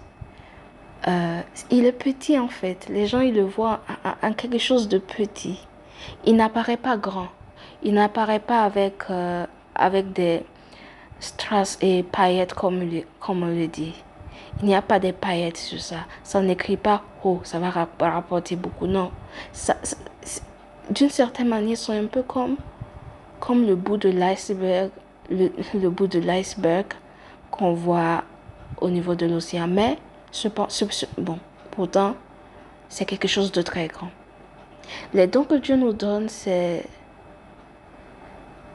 euh, 1.08 1.42
il 1.70 1.86
est 1.86 1.92
petit 1.92 2.40
en 2.40 2.48
fait. 2.48 2.88
Les 2.90 3.06
gens, 3.06 3.20
ils 3.20 3.36
le 3.36 3.44
voient 3.44 3.82
en, 4.24 4.34
quelque 4.34 4.58
chose 4.58 4.88
de 4.88 4.98
petit. 4.98 5.60
Il 6.26 6.36
n'apparaît 6.36 6.78
pas 6.78 6.98
grand. 6.98 7.28
Il 7.84 7.94
n'apparaît 7.94 8.40
pas 8.40 8.64
avec, 8.64 9.04
euh, 9.12 9.46
avec 9.76 10.14
des 10.14 10.44
strass 11.20 11.78
et 11.82 12.02
paillettes 12.04 12.56
comme, 12.56 12.82
comme 13.20 13.44
on 13.44 13.48
le 13.48 13.68
dit. 13.68 13.94
Il 14.62 14.68
n'y 14.68 14.76
a 14.76 14.82
pas 14.82 15.00
de 15.00 15.12
paillettes 15.12 15.58
sur 15.58 15.80
ça. 15.80 15.98
Ça 16.24 16.42
n'écrit 16.42 16.78
pas 16.78 17.04
oh, 17.24 17.40
ça 17.44 17.60
va 17.60 17.88
rapporter 18.00 18.56
beaucoup. 18.56 18.88
Non. 18.88 19.12
D'une 20.90 21.10
certaine 21.10 21.50
manière, 21.50 21.78
sont 21.78 21.94
un 21.94 22.06
peu 22.06 22.24
comme, 22.24 22.58
comme 23.40 23.66
le 23.66 23.76
bout 23.76 23.98
de 23.98 24.10
l'iceberg, 24.10 24.90
le, 25.30 25.52
le, 25.74 25.90
bout 25.90 26.08
de 26.08 26.20
l'iceberg 26.20 26.86
qu'on 27.52 27.74
voit 27.74 28.24
au 28.80 28.90
niveau 28.90 29.16
de 29.16 29.26
l'océan. 29.26 29.68
Mais 29.68 29.98
pourtant, 31.72 32.16
c'est 32.90 33.06
quelque 33.06 33.28
chose 33.28 33.52
de 33.52 33.62
très 33.62 33.88
grand. 33.88 34.10
Les 35.14 35.28
dons 35.28 35.44
que 35.44 35.56
Dieu 35.56 35.76
nous 35.76 35.94
donne, 35.94 36.30
c'est. 36.30 36.86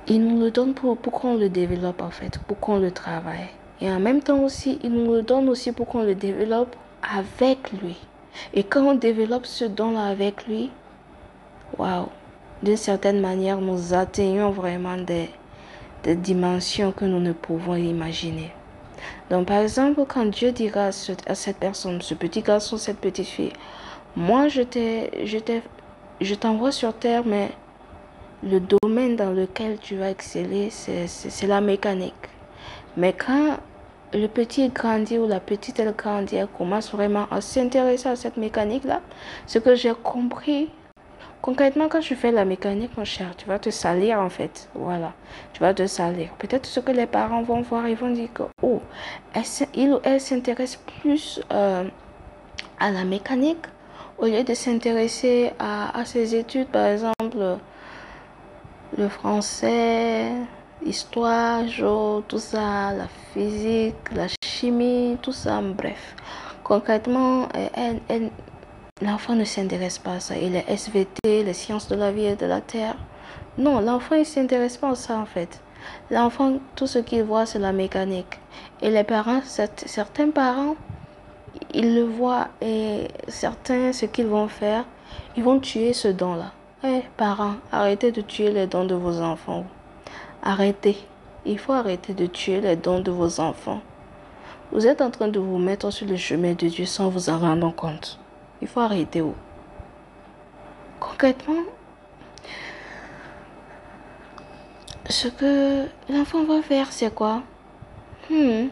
Il 0.08 0.26
nous 0.26 0.40
le 0.40 0.50
donne 0.50 0.74
pour, 0.74 0.96
pour 0.98 1.12
qu'on 1.12 1.36
le 1.36 1.48
développe 1.48 2.02
en 2.02 2.10
fait, 2.10 2.38
pour 2.46 2.58
qu'on 2.58 2.78
le 2.78 2.90
travaille. 2.90 3.48
Et 3.80 3.90
en 3.90 4.00
même 4.00 4.20
temps 4.20 4.40
aussi, 4.40 4.78
il 4.82 4.92
nous 4.92 5.12
le 5.12 5.22
donne 5.22 5.48
aussi 5.48 5.72
pour 5.72 5.86
qu'on 5.86 6.02
le 6.02 6.14
développe 6.14 6.74
avec 7.16 7.72
lui. 7.72 7.96
Et 8.52 8.64
quand 8.64 8.82
on 8.82 8.94
développe 8.94 9.46
ce 9.46 9.64
don-là 9.64 10.06
avec 10.06 10.46
lui, 10.46 10.70
waouh, 11.78 12.08
d'une 12.62 12.76
certaine 12.76 13.20
manière, 13.20 13.60
nous 13.60 13.94
atteignons 13.94 14.50
vraiment 14.50 14.96
des, 14.96 15.30
des 16.02 16.14
dimensions 16.14 16.92
que 16.92 17.04
nous 17.04 17.20
ne 17.20 17.32
pouvons 17.32 17.76
imaginer. 17.76 18.52
Donc, 19.30 19.46
par 19.48 19.58
exemple, 19.58 20.04
quand 20.06 20.26
Dieu 20.26 20.52
dira 20.52 20.86
à, 20.86 20.92
cette 20.92 21.56
personne, 21.58 22.00
ce 22.02 22.14
petit 22.14 22.42
garçon, 22.42 22.76
cette 22.76 22.98
petite 22.98 23.26
fille, 23.26 23.52
moi, 24.16 24.48
je 24.48 24.62
je 26.20 26.34
t'envoie 26.34 26.70
sur 26.70 26.94
terre, 26.94 27.22
mais 27.24 27.50
le 28.42 28.60
domaine 28.60 29.16
dans 29.16 29.30
lequel 29.30 29.78
tu 29.78 29.96
vas 29.96 30.10
exceller, 30.10 30.70
c'est 30.70 31.46
la 31.46 31.60
mécanique. 31.60 32.14
Mais 32.96 33.12
quand 33.12 33.56
le 34.12 34.26
petit 34.26 34.68
grandit 34.68 35.18
ou 35.18 35.26
la 35.26 35.40
petite 35.40 35.78
elle 35.78 35.94
grandit, 35.96 36.36
elle 36.36 36.46
commence 36.46 36.92
vraiment 36.92 37.26
à 37.30 37.40
s'intéresser 37.40 38.08
à 38.08 38.16
cette 38.16 38.36
mécanique-là. 38.36 39.00
Ce 39.46 39.58
que 39.58 39.74
j'ai 39.74 39.94
compris, 40.02 40.68
concrètement, 41.42 41.88
quand 41.88 42.00
tu 42.00 42.14
fais 42.16 42.30
la 42.30 42.44
mécanique, 42.44 42.96
mon 42.96 43.04
cher, 43.04 43.36
tu 43.36 43.46
vas 43.46 43.58
te 43.58 43.70
salir 43.70 44.18
en 44.20 44.30
fait. 44.30 44.68
Voilà, 44.74 45.12
tu 45.52 45.60
vas 45.60 45.74
te 45.74 45.86
salir. 45.86 46.30
Peut-être 46.38 46.66
ce 46.66 46.80
que 46.80 46.92
les 46.92 47.06
parents 47.06 47.42
vont 47.42 47.60
voir, 47.60 47.88
ils 47.88 47.96
vont 47.96 48.10
dire 48.10 48.28
que, 48.32 48.44
oh, 48.62 48.80
elle, 49.34 49.42
il 49.74 49.92
ou 49.92 49.98
elle 50.04 50.20
s'intéresse 50.20 50.76
plus 51.00 51.40
euh, 51.52 51.84
à 52.80 52.90
la 52.90 53.04
mécanique 53.04 53.66
au 54.18 54.26
lieu 54.26 54.44
de 54.44 54.54
s'intéresser 54.54 55.50
à, 55.58 56.04
ses 56.04 56.36
études, 56.36 56.68
par 56.68 56.86
exemple, 56.86 57.58
le 58.96 59.08
français, 59.08 60.30
histoire, 60.86 61.62
tout 62.28 62.38
ça, 62.38 62.92
la 62.92 63.08
physique, 63.32 63.96
la 64.14 64.26
chimie, 64.44 65.18
tout 65.20 65.32
ça, 65.32 65.60
bref. 65.60 66.14
Concrètement, 66.62 67.48
l'enfant 69.02 69.34
ne 69.34 69.44
s'intéresse 69.44 69.98
pas 69.98 70.14
à 70.14 70.20
ça. 70.20 70.36
Il 70.36 70.56
est 70.56 70.64
SVT, 70.68 71.44
les 71.44 71.52
sciences 71.52 71.88
de 71.88 71.96
la 71.96 72.12
vie 72.12 72.26
et 72.26 72.36
de 72.36 72.46
la 72.46 72.60
terre. 72.60 72.96
Non, 73.58 73.80
l'enfant, 73.80 74.14
il 74.14 74.24
s'intéresse 74.24 74.76
pas 74.76 74.90
à 74.90 74.94
ça, 74.94 75.18
en 75.18 75.26
fait. 75.26 75.60
L'enfant, 76.10 76.58
tout 76.76 76.86
ce 76.86 76.98
qu'il 77.00 77.24
voit, 77.24 77.44
c'est 77.44 77.58
la 77.58 77.72
mécanique. 77.72 78.38
Et 78.80 78.90
les 78.90 79.04
parents, 79.04 79.42
certains 79.42 80.30
parents, 80.30 80.76
ils 81.74 81.94
le 81.94 82.04
voient 82.04 82.48
et 82.60 83.08
certains, 83.28 83.92
ce 83.92 84.06
qu'ils 84.06 84.26
vont 84.26 84.48
faire, 84.48 84.84
ils 85.36 85.42
vont 85.42 85.58
tuer 85.58 85.92
ce 85.92 86.08
don-là. 86.08 86.52
Eh, 86.84 87.02
parents, 87.16 87.54
arrêtez 87.70 88.12
de 88.12 88.20
tuer 88.20 88.50
les 88.50 88.66
dons 88.66 88.84
de 88.84 88.94
vos 88.94 89.20
enfants. 89.20 89.64
Arrêtez. 90.42 90.96
Il 91.44 91.58
faut 91.58 91.72
arrêter 91.72 92.14
de 92.14 92.26
tuer 92.26 92.60
les 92.60 92.76
dons 92.76 93.00
de 93.00 93.10
vos 93.10 93.40
enfants. 93.40 93.80
Vous 94.72 94.86
êtes 94.86 95.02
en 95.02 95.10
train 95.10 95.28
de 95.28 95.38
vous 95.38 95.58
mettre 95.58 95.90
sur 95.90 96.06
le 96.06 96.16
chemin 96.16 96.52
de 96.54 96.68
Dieu 96.68 96.86
sans 96.86 97.08
vous 97.08 97.28
en 97.28 97.38
rendre 97.38 97.74
compte. 97.74 98.18
Il 98.62 98.68
faut 98.68 98.80
arrêter. 98.80 99.22
Concrètement, 101.00 101.62
ce 105.10 105.28
que 105.28 105.86
l'enfant 106.08 106.44
va 106.44 106.62
faire, 106.62 106.92
c'est 106.92 107.12
quoi? 107.12 107.42
Hmm. 108.30 108.68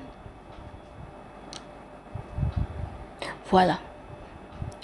Voilà. 3.51 3.79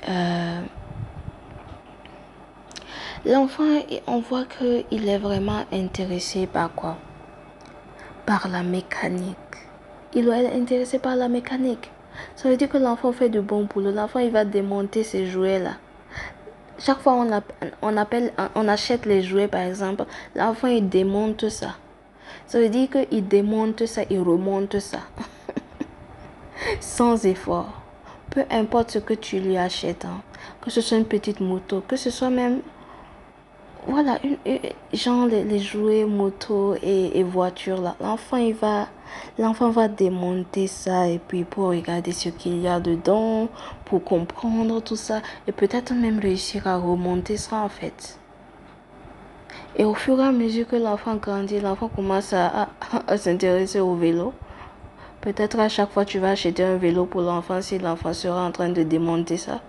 Euh, 0.09 0.63
L'enfant, 3.25 3.81
on 4.07 4.21
voit 4.21 4.45
qu'il 4.45 5.09
est 5.09 5.19
vraiment 5.19 5.65
intéressé 5.73 6.47
par 6.47 6.73
quoi? 6.75 6.97
Par 8.25 8.49
la 8.49 8.63
mécanique. 8.63 9.37
Il 10.15 10.29
est 10.29 10.53
intéressé 10.53 10.99
par 10.99 11.17
la 11.17 11.29
mécanique. 11.29 11.91
Ça 12.35 12.49
veut 12.49 12.57
dire 12.57 12.69
que 12.69 12.79
l'enfant 12.79 13.13
fait 13.13 13.29
du 13.29 13.41
bon 13.41 13.65
boulot. 13.65 13.93
L'enfant, 13.93 14.19
il 14.19 14.31
va 14.31 14.45
démonter 14.45 15.03
ses 15.03 15.27
jouets-là. 15.27 15.73
Chaque 16.79 16.99
fois 16.99 17.15
on, 17.15 17.31
on, 17.81 17.97
appelle, 17.97 18.33
on 18.55 18.69
achète 18.69 19.07
les 19.07 19.23
jouets, 19.23 19.49
par 19.49 19.63
exemple, 19.63 20.05
l'enfant, 20.35 20.69
il 20.69 20.89
démonte 20.89 21.49
ça. 21.49 21.77
Ça 22.47 22.61
veut 22.61 22.69
dire 22.69 22.89
qu'il 22.91 23.27
démonte 23.27 23.87
ça, 23.87 24.03
il 24.11 24.21
remonte 24.21 24.79
ça. 24.79 24.99
Sans 26.81 27.25
effort. 27.25 27.83
Peu 28.31 28.45
importe 28.51 28.91
ce 28.91 28.99
que 28.99 29.15
tu 29.15 29.41
lui 29.41 29.57
achètes, 29.57 30.05
hein. 30.05 30.21
que 30.61 30.71
ce 30.71 30.81
soit 30.81 30.99
une 30.99 31.07
petite 31.07 31.41
moto, 31.41 31.83
que 31.87 31.97
ce 31.97 32.11
soit 32.11 32.29
même 32.29 32.61
voilà, 33.89 34.19
une, 34.25 34.37
genre 34.93 35.27
les, 35.27 35.61
jouets 35.61 36.05
moto 36.05 36.75
et, 36.83 37.19
et 37.19 37.23
voitures 37.23 37.81
là. 37.81 37.95
L'enfant 38.01 38.37
il 38.37 38.55
va, 38.55 38.89
l'enfant 39.39 39.71
va 39.71 39.87
démonter 39.87 40.67
ça 40.67 41.07
et 41.09 41.21
puis 41.21 41.45
pour 41.45 41.69
regarder 41.69 42.11
ce 42.11 42.29
qu'il 42.29 42.61
y 42.61 42.67
a 42.67 42.81
dedans, 42.81 43.49
pour 43.85 44.03
comprendre 44.03 44.81
tout 44.81 44.97
ça 44.97 45.23
et 45.47 45.53
peut-être 45.53 45.95
même 45.95 46.19
réussir 46.19 46.67
à 46.67 46.79
remonter 46.79 47.37
ça 47.37 47.59
en 47.59 47.69
fait. 47.69 48.19
Et 49.77 49.85
au 49.85 49.95
fur 49.95 50.19
et 50.19 50.25
à 50.25 50.33
mesure 50.33 50.67
que 50.67 50.77
l'enfant 50.77 51.15
grandit, 51.15 51.61
l'enfant 51.61 51.89
commence 51.89 52.33
à, 52.33 52.71
à, 53.07 53.17
s'intéresser 53.19 53.79
au 53.79 53.95
vélo. 53.95 54.33
Peut-être 55.21 55.61
à 55.61 55.69
chaque 55.69 55.93
fois 55.93 56.05
tu 56.05 56.19
vas 56.19 56.31
acheter 56.31 56.65
un 56.65 56.77
vélo 56.77 57.07
pour 57.07 57.21
l'enfant 57.21 57.63
si 57.63 57.79
l'enfant 57.79 58.13
sera 58.13 58.45
en 58.45 58.51
train 58.51 58.71
de 58.71 58.83
démonter 58.83 59.37
ça. 59.37 59.61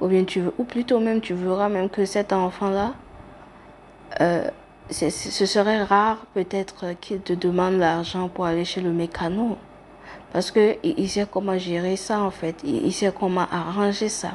Ou 0.00 0.06
bien 0.06 0.22
tu 0.22 0.42
veux, 0.42 0.54
ou 0.58 0.64
plutôt 0.64 1.00
même 1.00 1.20
tu 1.20 1.34
verras 1.34 1.68
même 1.68 1.88
que 1.88 2.04
cet 2.04 2.32
enfant 2.32 2.70
là 2.70 2.94
euh, 4.20 4.48
ce 4.90 5.10
serait 5.10 5.82
rare 5.82 6.18
peut-être 6.34 6.98
qu'il 7.00 7.20
te 7.20 7.32
demande 7.32 7.74
l'argent 7.74 8.28
pour 8.28 8.46
aller 8.46 8.64
chez 8.64 8.80
le 8.80 8.90
mécano. 8.90 9.56
Parce 10.32 10.50
qu'il 10.50 10.78
il 10.82 11.08
sait 11.08 11.26
comment 11.30 11.58
gérer 11.58 11.96
ça 11.96 12.20
en 12.20 12.30
fait. 12.30 12.56
Il, 12.64 12.92
sait 12.92 13.12
comment 13.18 13.46
arranger 13.50 14.08
ça. 14.08 14.32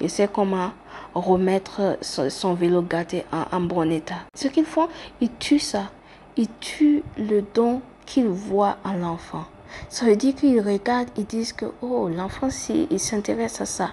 Il 0.00 0.10
sait 0.10 0.28
comment 0.32 0.72
remettre 1.14 1.98
son, 2.00 2.54
vélo 2.54 2.82
gâté 2.82 3.24
en, 3.52 3.60
bon 3.60 3.90
état. 3.90 4.26
Ce 4.34 4.48
qu'ils 4.48 4.64
font, 4.64 4.88
ils 5.20 5.30
tuent 5.38 5.58
ça. 5.58 5.90
Ils 6.36 6.48
tuent 6.60 7.02
le 7.16 7.42
don 7.54 7.80
qu'ils 8.06 8.26
voient 8.28 8.76
en 8.84 8.94
l'enfant. 8.94 9.44
Ça 9.88 10.04
veut 10.06 10.16
dire 10.16 10.34
qu'ils 10.34 10.60
regardent, 10.60 11.08
ils 11.16 11.24
disent 11.24 11.52
que, 11.52 11.66
oh, 11.82 12.08
l'enfant, 12.08 12.50
si, 12.50 12.86
il 12.90 13.00
s'intéresse 13.00 13.60
à 13.60 13.66
ça. 13.66 13.90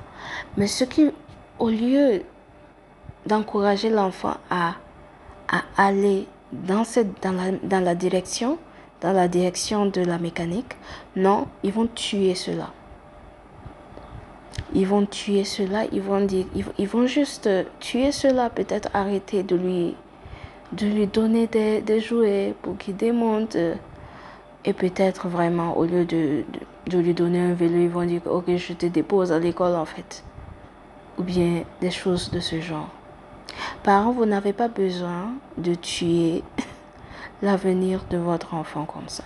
Mais 0.58 0.68
ce 0.68 0.84
qui, 0.84 1.10
au 1.60 1.70
lieu 1.70 2.24
d'encourager 3.25 3.89
l'enfant 3.89 4.36
à 4.50 4.75
à 5.51 5.63
aller 5.77 6.27
dans, 6.51 6.84
cette, 6.84 7.22
dans, 7.22 7.34
la, 7.34 7.51
dans 7.63 7.84
la 7.84 7.96
direction, 7.96 8.58
dans 9.01 9.13
la 9.13 9.27
direction 9.27 9.86
de 9.86 10.01
la 10.01 10.17
mécanique. 10.17 10.75
Non, 11.15 11.48
ils 11.63 11.72
vont 11.72 11.88
tuer 11.88 12.36
cela. 12.36 12.72
Ils 14.74 14.88
vont 14.88 15.05
tuer 15.05 15.43
cela, 15.43 15.84
ils 15.91 16.01
vont 16.01 16.22
dire, 16.22 16.46
ils, 16.77 16.88
vont 16.88 17.05
juste 17.05 17.50
tuer 17.81 18.13
cela, 18.13 18.50
peut-être 18.50 18.89
arrêter 18.93 19.43
de 19.43 19.55
lui, 19.58 19.96
de 20.72 20.88
lui 20.88 21.08
donner 21.08 21.48
des, 21.48 21.81
des 21.81 22.00
jouets 22.00 22.55
pour 22.62 22.77
qu'il 22.77 22.96
démonte. 22.96 23.58
Et 24.63 24.74
peut-être 24.74 25.27
vraiment, 25.27 25.75
au 25.77 25.86
lieu 25.86 26.05
de, 26.05 26.43
de, 26.88 26.91
de, 26.91 26.98
lui 27.00 27.13
donner 27.13 27.39
un 27.39 27.53
vélo, 27.53 27.81
ils 27.81 27.89
vont 27.89 28.05
dire, 28.05 28.22
ok, 28.25 28.55
je 28.55 28.74
te 28.74 28.86
dépose 28.86 29.31
à 29.31 29.39
l'école 29.39 29.75
en 29.75 29.86
fait. 29.86 30.24
Ou 31.17 31.24
bien 31.24 31.63
des 31.81 31.91
choses 31.91 32.29
de 32.31 32.39
ce 32.39 32.62
genre. 32.62 32.89
Parents, 33.84 34.12
vous 34.12 34.25
n'avez 34.25 34.53
pas 34.53 34.68
besoin 34.68 35.34
de 35.58 35.75
tuer 35.75 36.44
l'avenir 37.41 38.01
de 38.10 38.18
votre 38.18 38.53
enfant 38.53 38.86
comme 38.86 39.08
ça. 39.08 39.24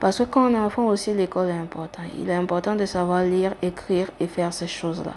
Parce 0.00 0.18
que 0.18 0.24
quand 0.24 0.50
on 0.50 0.54
est 0.54 0.58
enfant 0.58 0.86
aussi, 0.86 1.14
l'école 1.14 1.48
est 1.48 1.58
importante. 1.58 2.06
Il 2.18 2.28
est 2.28 2.34
important 2.34 2.74
de 2.74 2.84
savoir 2.84 3.22
lire, 3.22 3.54
écrire 3.62 4.10
et 4.20 4.26
faire 4.26 4.52
ces 4.52 4.66
choses-là. 4.66 5.14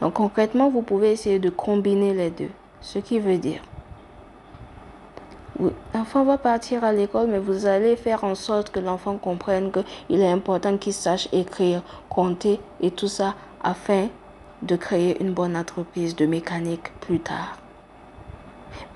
Donc 0.00 0.14
concrètement, 0.14 0.70
vous 0.70 0.82
pouvez 0.82 1.12
essayer 1.12 1.38
de 1.38 1.50
combiner 1.50 2.14
les 2.14 2.30
deux. 2.30 2.50
Ce 2.80 2.98
qui 2.98 3.18
veut 3.18 3.38
dire, 3.38 3.60
l'enfant 5.94 6.24
va 6.24 6.38
partir 6.38 6.84
à 6.84 6.92
l'école, 6.92 7.28
mais 7.28 7.38
vous 7.38 7.66
allez 7.66 7.96
faire 7.96 8.24
en 8.24 8.34
sorte 8.34 8.70
que 8.70 8.80
l'enfant 8.80 9.16
comprenne 9.16 9.70
qu'il 9.72 10.20
est 10.20 10.30
important 10.30 10.76
qu'il 10.76 10.92
sache 10.92 11.28
écrire, 11.32 11.82
compter 12.08 12.60
et 12.80 12.90
tout 12.90 13.08
ça 13.08 13.34
afin 13.62 14.08
de 14.62 14.76
créer 14.76 15.20
une 15.22 15.32
bonne 15.32 15.56
entreprise 15.56 16.16
de 16.16 16.26
mécanique 16.26 16.92
plus 17.00 17.20
tard. 17.20 17.58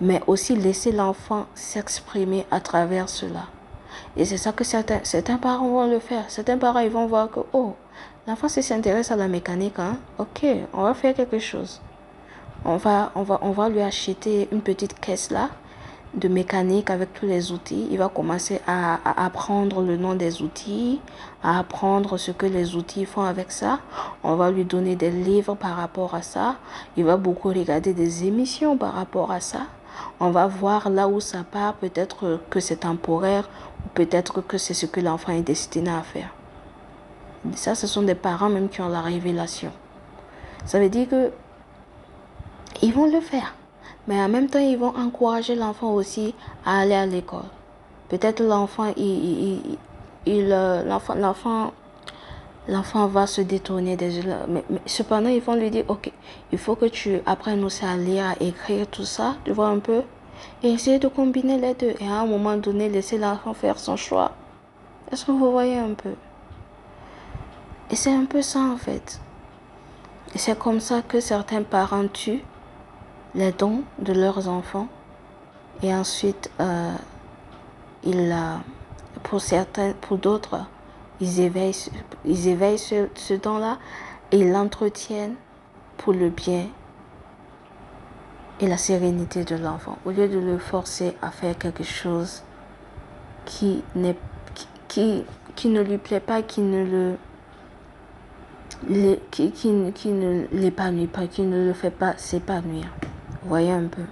Mais 0.01 0.21
aussi 0.27 0.57
laisser 0.57 0.93
l'enfant 0.93 1.47
s'exprimer 1.55 2.47
à 2.51 2.61
travers 2.61 3.09
cela. 3.09 3.47
Et 4.17 4.25
c'est 4.25 4.37
ça 4.37 4.53
que 4.53 4.65
certains, 4.65 5.01
certains 5.03 5.39
parents 5.39 5.69
vont 5.69 5.91
le 5.91 5.99
faire. 5.99 6.25
Certains 6.29 6.59
parents, 6.59 6.81
ils 6.81 6.91
vont 6.91 7.07
voir 7.07 7.31
que, 7.31 7.41
oh, 7.53 7.75
l'enfant 8.27 8.49
s'intéresse 8.49 9.11
à 9.11 9.17
la 9.17 9.29
mécanique, 9.29 9.79
hein? 9.79 9.99
ok, 10.19 10.47
on 10.73 10.83
va 10.83 10.95
faire 10.95 11.15
quelque 11.15 11.39
chose. 11.39 11.81
On 12.65 12.77
va, 12.77 13.13
on, 13.15 13.23
va, 13.23 13.39
on 13.43 13.51
va 13.51 13.69
lui 13.69 13.81
acheter 13.81 14.49
une 14.51 14.61
petite 14.61 14.99
caisse 14.99 15.31
là 15.31 15.51
de 16.15 16.29
mécanique 16.29 16.91
avec 16.91 17.13
tous 17.13 17.27
les 17.27 17.53
outils. 17.53 17.87
Il 17.91 17.99
va 17.99 18.09
commencer 18.09 18.61
à, 18.67 18.99
apprendre 19.25 19.83
le 19.83 19.97
nom 19.97 20.15
des 20.15 20.43
outils, 20.43 21.01
à 21.43 21.59
apprendre 21.59 22.17
ce 22.17 22.31
que 22.31 22.47
les 22.47 22.77
outils 22.77 23.05
font 23.05 23.23
avec 23.23 23.51
ça. 23.51 23.81
On 24.23 24.35
va 24.35 24.51
lui 24.51 24.65
donner 24.65 24.97
des 24.97 25.11
livres 25.11 25.55
par 25.55 25.77
rapport 25.77 26.15
à 26.15 26.23
ça. 26.23 26.57
Il 26.97 27.05
va 27.05 27.17
beaucoup 27.17 27.49
regarder 27.49 27.93
des 27.93 28.25
émissions 28.25 28.77
par 28.77 28.95
rapport 28.95 29.31
à 29.31 29.41
ça. 29.41 29.61
On 30.21 30.31
va 30.31 30.47
voir 30.47 30.91
là 30.91 31.09
où 31.09 31.21
ça 31.21 31.45
part. 31.45 31.75
Peut-être 31.75 32.41
que 32.51 32.61
c'est 32.61 32.77
temporaire 32.81 33.49
ou 33.85 33.89
peut-être 33.95 34.41
que 34.41 34.59
c'est 34.59 34.75
ce 34.75 34.87
que 34.87 35.01
l'enfant 35.01 35.33
est 35.33 35.43
destiné 35.43 35.91
à 35.91 36.03
faire. 36.03 36.31
Ça, 37.55 37.75
ce 37.75 37.87
sont 37.87 38.03
des 38.03 38.15
parents 38.15 38.49
même 38.49 38.69
qui 38.69 38.81
ont 38.81 38.89
la 38.89 39.01
révélation. 39.01 39.73
Ça 40.65 40.81
veut 40.81 40.89
dire 40.89 41.09
que 41.09 41.31
ils 42.83 42.93
vont 42.93 43.11
le 43.11 43.21
faire. 43.21 43.55
Mais 44.09 44.19
en 44.23 44.29
même 44.29 44.49
temps, 44.49 44.59
ils 44.59 44.79
vont 44.79 44.97
encourager 44.97 45.55
l'enfant 45.55 45.93
aussi 45.93 46.35
à 46.65 46.81
aller 46.81 46.95
à 46.95 47.05
l'école. 47.05 47.45
Peut-être 48.09 48.43
l'enfant, 48.43 48.91
il, 48.97 49.61
il, 50.25 50.51
euh, 50.51 50.83
l'enfant, 50.83 51.15
l'enfant, 51.15 51.73
l'enfant 52.69 53.07
va 53.07 53.27
se 53.27 53.43
détourner 53.43 53.97
des 53.97 54.23
mais, 54.49 54.65
cependant, 54.87 55.29
ils 55.29 55.43
vont 55.43 55.55
lui 55.55 55.71
dire, 55.71 55.85
ok, 55.89 56.11
il 56.51 56.59
faut 56.59 56.75
que 56.75 56.87
tu 56.87 57.21
apprennes 57.27 57.63
aussi 57.63 57.85
à 57.85 57.99
lire, 57.99 58.25
à 58.25 58.43
écrire, 58.43 58.87
tout 58.87 59.05
ça, 59.05 59.37
tu 59.45 59.53
vois 59.53 59.69
un 59.69 59.79
peu, 59.79 60.01
et 60.63 60.71
essayer 60.71 60.99
de 60.99 61.09
combiner 61.09 61.59
les 61.59 61.75
deux. 61.75 61.95
Et 62.01 62.09
à 62.09 62.21
un 62.21 62.27
moment 62.27 62.57
donné, 62.57 62.89
laisser 62.89 63.19
l'enfant 63.19 63.53
faire 63.53 63.79
son 63.79 63.97
choix. 63.97 64.33
Est-ce 65.13 65.27
que 65.27 65.33
vous 65.33 65.53
voyez 65.53 65.79
un 65.79 65.93
peu? 65.93 66.15
Et 67.91 67.97
c'est 67.97 68.13
un 68.13 68.25
peu 68.25 68.41
ça 68.41 68.61
en 68.61 68.79
fait. 68.79 69.21
Et 70.35 70.39
c'est 70.39 70.59
comme 70.59 70.81
ça 70.81 71.03
que 71.03 71.21
certains 71.21 71.63
parents 71.63 72.07
tuent 72.09 72.43
les 73.35 73.53
dons 73.53 73.83
de 73.99 74.13
leurs 74.13 74.49
enfants 74.49 74.89
et 75.83 75.95
ensuite 75.95 76.51
euh, 76.61 76.95
pour 79.23 79.41
certains, 79.41 79.93
pour 80.01 80.19
d'autres, 80.19 80.65
ils 81.21 81.41
éveillent, 81.41 81.75
ce, 81.75 83.35
don-là 83.35 83.79
et 84.31 84.45
l'entretiennent 84.45 85.35
pour 85.97 86.13
le 86.13 86.31
bien 86.31 86.67
et 88.61 88.67
la 88.67 88.77
sérénité 88.77 89.45
de 89.45 89.57
l'enfant. 89.57 89.99
Au 90.05 90.11
lieu 90.11 90.29
de 90.29 90.39
le 90.39 90.59
forcer 90.59 91.15
à 91.23 91.31
faire 91.31 91.57
quelque 91.59 91.85
chose 91.85 92.43
qui, 93.45 93.83
qui, 94.89 95.25
ne 95.65 95.81
lui 95.81 95.99
plaît 95.99 96.21
pas, 96.21 96.43
qui 96.43 96.61
ne 96.61 97.17
l'épanouit 100.53 101.07
pas, 101.07 101.27
qui 101.27 101.43
ne 101.43 101.67
le 101.67 101.73
fait 101.73 101.91
pas 101.91 102.17
s'épanouir. 102.17 102.87
Voyez 103.49 103.73
un 103.73 103.87
peu. 103.87 104.03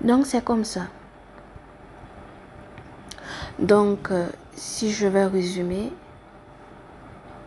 Donc 0.00 0.24
c'est 0.24 0.42
comme 0.42 0.64
ça. 0.64 0.86
Donc 3.58 4.10
euh, 4.10 4.26
si 4.54 4.90
je 4.90 5.06
vais 5.06 5.26
résumer 5.26 5.92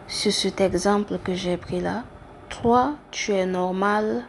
sur 0.07 0.31
cet 0.31 0.62
exemple 0.62 1.17
que 1.23 1.34
j'ai 1.34 1.58
pris 1.58 1.82
là, 1.82 2.04
toi 2.49 2.93
tu 3.10 3.34
es 3.34 3.47
normal 3.47 4.23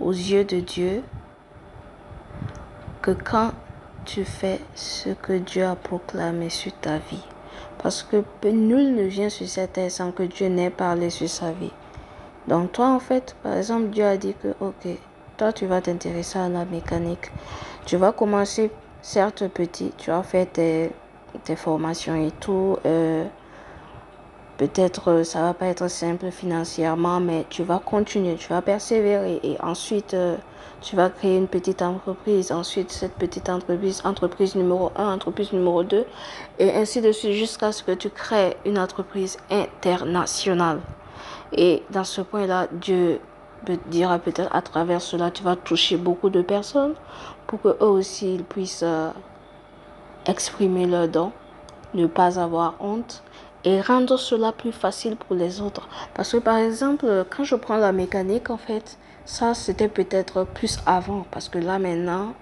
aux 0.00 0.10
yeux 0.10 0.44
de 0.44 0.58
Dieu 0.58 1.04
que 3.02 3.12
quand 3.12 3.52
tu 4.04 4.24
fais 4.24 4.60
ce 4.74 5.10
que 5.10 5.38
Dieu 5.38 5.64
a 5.64 5.76
proclamé 5.76 6.50
sur 6.50 6.72
ta 6.80 6.98
vie. 6.98 7.24
Parce 7.82 8.02
que 8.02 8.24
nul 8.48 8.94
ne 8.94 9.02
vient 9.04 9.28
sur 9.28 9.48
cette 9.48 9.74
terre 9.74 9.90
sans 9.90 10.10
que 10.12 10.24
Dieu 10.24 10.48
n'ait 10.48 10.70
parlé 10.70 11.10
sur 11.10 11.28
sa 11.28 11.52
vie. 11.52 11.72
Donc 12.48 12.72
toi, 12.72 12.88
en 12.88 12.98
fait, 12.98 13.36
par 13.42 13.56
exemple, 13.56 13.88
Dieu 13.88 14.04
a 14.04 14.16
dit 14.16 14.34
que, 14.42 14.48
ok, 14.60 14.88
toi, 15.36 15.52
tu 15.52 15.66
vas 15.66 15.80
t'intéresser 15.80 16.38
à 16.38 16.48
la 16.48 16.64
mécanique. 16.64 17.30
Tu 17.84 17.96
vas 17.96 18.12
commencer, 18.12 18.70
certes 19.02 19.46
petit, 19.48 19.92
tu 19.96 20.10
vas 20.10 20.22
faire 20.22 20.46
tes, 20.50 20.90
formations 21.56 22.16
et 22.16 22.30
tout. 22.32 22.76
Euh, 22.84 23.24
Peut-être 24.58 25.22
ça 25.22 25.40
va 25.42 25.54
pas 25.54 25.66
être 25.66 25.86
simple 25.88 26.32
financièrement, 26.32 27.20
mais 27.20 27.46
tu 27.48 27.62
vas 27.62 27.78
continuer, 27.78 28.34
tu 28.34 28.48
vas 28.48 28.60
persévérer 28.60 29.38
et 29.44 29.56
ensuite 29.62 30.14
euh, 30.14 30.36
tu 30.80 30.96
vas 30.96 31.10
créer 31.10 31.36
une 31.36 31.46
petite 31.46 31.80
entreprise. 31.80 32.50
Ensuite, 32.50 32.90
cette 32.90 33.14
petite 33.14 33.48
entreprise, 33.48 34.02
entreprise 34.04 34.56
numéro 34.56 34.90
1, 34.96 35.14
entreprise 35.14 35.52
numéro 35.52 35.84
2, 35.84 36.04
et 36.58 36.72
ainsi 36.72 37.00
de 37.00 37.12
suite 37.12 37.34
jusqu'à 37.34 37.70
ce 37.70 37.84
que 37.84 37.92
tu 37.92 38.10
crées 38.10 38.56
une 38.64 38.78
entreprise 38.78 39.36
internationale. 39.48 40.80
Et 41.52 41.84
dans 41.90 42.04
ce 42.04 42.20
point-là, 42.20 42.66
Dieu 42.72 43.20
dira 43.86 44.18
peut-être 44.18 44.54
à 44.54 44.62
travers 44.62 45.00
cela, 45.00 45.30
tu 45.30 45.42
vas 45.44 45.54
toucher 45.54 45.96
beaucoup 45.96 46.30
de 46.30 46.42
personnes 46.42 46.94
pour 47.46 47.60
que 47.62 47.68
eux 47.68 47.88
aussi 47.88 48.34
ils 48.34 48.44
puissent 48.44 48.84
euh, 48.84 49.10
exprimer 50.26 50.86
leurs 50.86 51.08
dons, 51.08 51.32
ne 51.94 52.06
pas 52.06 52.38
avoir 52.40 52.74
honte 52.80 53.22
et 53.64 53.80
rendre 53.80 54.16
cela 54.16 54.52
plus 54.52 54.72
facile 54.72 55.16
pour 55.16 55.36
les 55.36 55.60
autres. 55.60 55.88
Parce 56.14 56.32
que 56.32 56.38
par 56.38 56.56
exemple, 56.58 57.24
quand 57.30 57.44
je 57.44 57.56
prends 57.56 57.76
la 57.76 57.92
mécanique, 57.92 58.50
en 58.50 58.56
fait, 58.56 58.98
ça, 59.24 59.54
c'était 59.54 59.88
peut-être 59.88 60.44
plus 60.44 60.78
avant, 60.86 61.26
parce 61.30 61.48
que 61.48 61.58
là, 61.58 61.78
maintenant, 61.78 62.34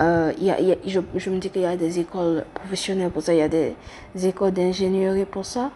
euh, 0.00 0.32
y 0.38 0.50
a, 0.50 0.56
je, 0.86 1.30
me 1.30 1.38
dis 1.38 1.50
qu'il 1.50 1.62
y 1.62 1.66
a 1.66 1.76
des 1.76 1.98
écoles 1.98 2.44
professionnelles 2.54 3.10
pour 3.10 3.22
ça, 3.22 3.34
il 3.34 3.38
y 3.38 3.42
a 3.42 3.48
des, 3.48 3.74
des 4.14 4.26
écoles 4.26 4.52
d'ingénierie 4.52 5.24
pour 5.24 5.44
ça. 5.44 5.70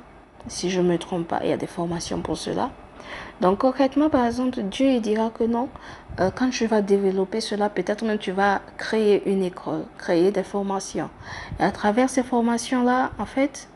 Si 0.48 0.70
je 0.70 0.80
ne 0.80 0.88
me 0.88 0.98
trompe 0.98 1.28
pas, 1.28 1.40
il 1.42 1.50
y 1.50 1.52
a 1.52 1.56
des 1.56 1.66
formations 1.66 2.20
pour 2.20 2.36
cela. 2.36 2.70
Donc 3.40 3.58
concrètement, 3.58 4.10
par 4.10 4.26
exemple, 4.26 4.62
Dieu 4.62 4.86
il 4.86 5.00
dira 5.00 5.30
que 5.30 5.44
non, 5.44 5.68
euh, 6.20 6.30
quand 6.34 6.50
tu 6.50 6.66
vas 6.66 6.82
développer 6.82 7.40
cela, 7.40 7.68
peut-être 7.68 8.04
même 8.04 8.18
tu 8.18 8.32
vas 8.32 8.60
créer 8.76 9.28
une 9.28 9.42
école, 9.42 9.84
créer 9.98 10.30
des 10.30 10.42
formations. 10.42 11.10
Et 11.58 11.62
à 11.62 11.70
travers 11.70 12.08
ces 12.10 12.22
formations-là, 12.22 13.10
en 13.18 13.26
fait, 13.26 13.68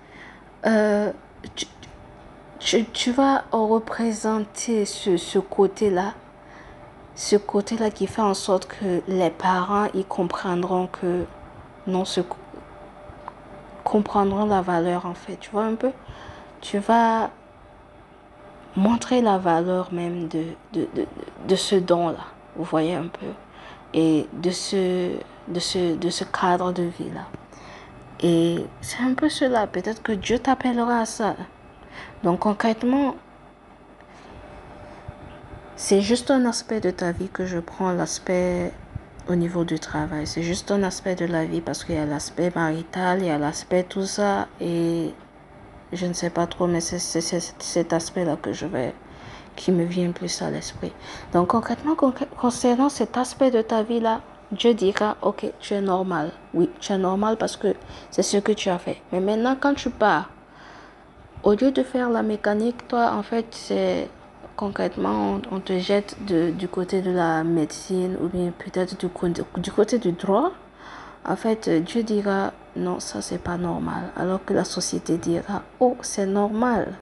euh, 0.66 1.12
tu, 2.58 3.12
vas 3.12 3.44
représenter 3.52 4.84
ce, 4.84 5.16
ce 5.16 5.38
côté-là. 5.38 6.14
Ce 7.14 7.36
côté-là 7.36 7.90
qui 7.90 8.06
fait 8.06 8.22
en 8.22 8.34
sorte 8.34 8.66
que 8.66 9.00
les 9.08 9.30
parents 9.30 9.86
ils 9.94 10.04
comprendront 10.04 10.86
que 10.86 11.24
non 11.86 12.04
se 12.04 12.20
comprendront 13.84 14.46
la 14.46 14.60
valeur 14.60 15.06
en 15.06 15.14
fait. 15.14 15.36
Tu 15.36 15.50
vois 15.50 15.64
un 15.64 15.76
peu? 15.76 15.92
Tu 16.60 16.78
vas 16.78 17.30
montrer 18.74 19.22
la 19.22 19.38
valeur 19.38 19.92
même 19.92 20.28
de, 20.28 20.44
de, 20.74 21.56
ce 21.56 21.76
don 21.76 22.10
là 22.10 22.26
vous 22.56 22.64
voyez 22.64 22.94
un 22.94 23.06
peu? 23.06 23.26
Et 23.94 24.26
de 24.32 24.50
ce 24.50 25.12
de 25.48 25.60
ce 25.60 25.94
de 25.96 26.10
ce 26.10 26.24
cadre 26.24 26.72
de 26.72 26.82
vie 26.82 27.10
là 27.14 27.22
et 28.22 28.64
c'est 28.80 29.02
un 29.02 29.14
peu 29.14 29.28
cela 29.28 29.66
peut-être 29.66 30.02
que 30.02 30.12
Dieu 30.12 30.38
t'appellera 30.38 31.00
à 31.00 31.06
ça 31.06 31.36
donc 32.22 32.40
concrètement 32.40 33.14
c'est 35.78 36.00
juste 36.00 36.30
un 36.30 36.46
aspect 36.46 36.80
de 36.80 36.90
ta 36.90 37.12
vie 37.12 37.28
que 37.28 37.44
je 37.44 37.58
prends, 37.58 37.92
l'aspect 37.92 38.72
au 39.28 39.34
niveau 39.34 39.64
du 39.64 39.78
travail. 39.78 40.26
C'est 40.26 40.42
juste 40.42 40.70
un 40.70 40.82
aspect 40.82 41.14
de 41.14 41.26
la 41.26 41.44
vie 41.44 41.60
parce 41.60 41.84
qu'il 41.84 41.96
y 41.96 41.98
a 41.98 42.06
l'aspect 42.06 42.50
marital, 42.54 43.18
il 43.20 43.26
y 43.26 43.30
a 43.30 43.36
l'aspect 43.36 43.82
tout 43.82 44.06
ça. 44.06 44.48
Et 44.58 45.12
je 45.92 46.06
ne 46.06 46.14
sais 46.14 46.30
pas 46.30 46.46
trop, 46.46 46.66
mais 46.66 46.80
c'est 46.80 46.98
cet 46.98 47.92
aspect-là 47.92 48.36
que 48.36 48.54
je 48.54 48.64
vais, 48.64 48.94
qui 49.54 49.70
me 49.70 49.84
vient 49.84 50.12
plus 50.12 50.40
à 50.40 50.50
l'esprit. 50.50 50.92
Donc 51.34 51.48
concrètement, 51.48 51.94
concernant 51.94 52.88
cet 52.88 53.18
aspect 53.18 53.50
de 53.50 53.60
ta 53.60 53.82
vie-là, 53.82 54.22
Dieu 54.52 54.74
dira, 54.74 55.16
ok, 55.22 55.52
tu 55.60 55.74
es 55.74 55.80
normal. 55.80 56.30
Oui, 56.54 56.70
tu 56.80 56.92
es 56.92 56.98
normal 56.98 57.36
parce 57.36 57.56
que 57.56 57.74
c'est 58.10 58.22
ce 58.22 58.36
que 58.36 58.52
tu 58.52 58.68
as 58.68 58.78
fait. 58.78 58.98
Mais 59.12 59.20
maintenant, 59.20 59.56
quand 59.58 59.74
tu 59.74 59.90
pars, 59.90 60.30
au 61.42 61.52
lieu 61.52 61.72
de 61.72 61.82
faire 61.82 62.10
la 62.10 62.22
mécanique, 62.22 62.86
toi, 62.88 63.12
en 63.12 63.22
fait, 63.22 63.46
c'est 63.50 64.08
concrètement, 64.56 65.40
on, 65.50 65.60
te 65.60 65.78
jette 65.78 66.16
de, 66.26 66.50
du 66.50 66.68
côté 66.68 67.02
de 67.02 67.10
la 67.10 67.44
médecine 67.44 68.16
ou 68.22 68.28
bien 68.28 68.52
peut-être 68.56 68.96
du, 68.98 69.08
du 69.60 69.72
côté 69.72 69.98
du 69.98 70.12
droit, 70.12 70.52
en 71.28 71.36
fait, 71.36 71.68
Dieu 71.68 72.02
dira 72.02 72.52
non, 72.76 73.00
ça 73.00 73.20
c'est 73.20 73.42
pas 73.42 73.56
normal. 73.56 74.10
Alors 74.16 74.44
que 74.44 74.54
la 74.54 74.64
société 74.64 75.18
dira 75.18 75.62
oh, 75.80 75.96
c'est 76.02 76.26
normal. 76.26 76.98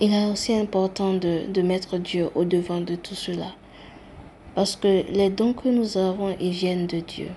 il 0.00 0.12
est 0.12 0.26
aussi 0.26 0.54
important 0.54 1.14
de, 1.14 1.46
de 1.50 1.62
mettre 1.62 1.98
Dieu 1.98 2.28
au 2.34 2.44
devant 2.44 2.80
de 2.80 2.96
tout 2.96 3.14
cela. 3.14 3.46
Parce 4.54 4.76
que 4.76 5.04
les 5.10 5.30
dons 5.30 5.52
que 5.52 5.68
nous 5.68 5.98
avons, 5.98 6.36
ils 6.38 6.50
viennent 6.50 6.86
de 6.86 7.00
Dieu. 7.00 7.30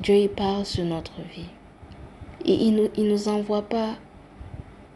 Dieu, 0.00 0.16
il 0.16 0.30
parle 0.30 0.64
sur 0.64 0.84
notre 0.84 1.20
vie. 1.34 1.50
Et 2.44 2.54
il 2.54 2.74
nous, 2.74 2.88
il 2.96 3.08
nous 3.08 3.28
envoie 3.28 3.62
pas, 3.62 3.94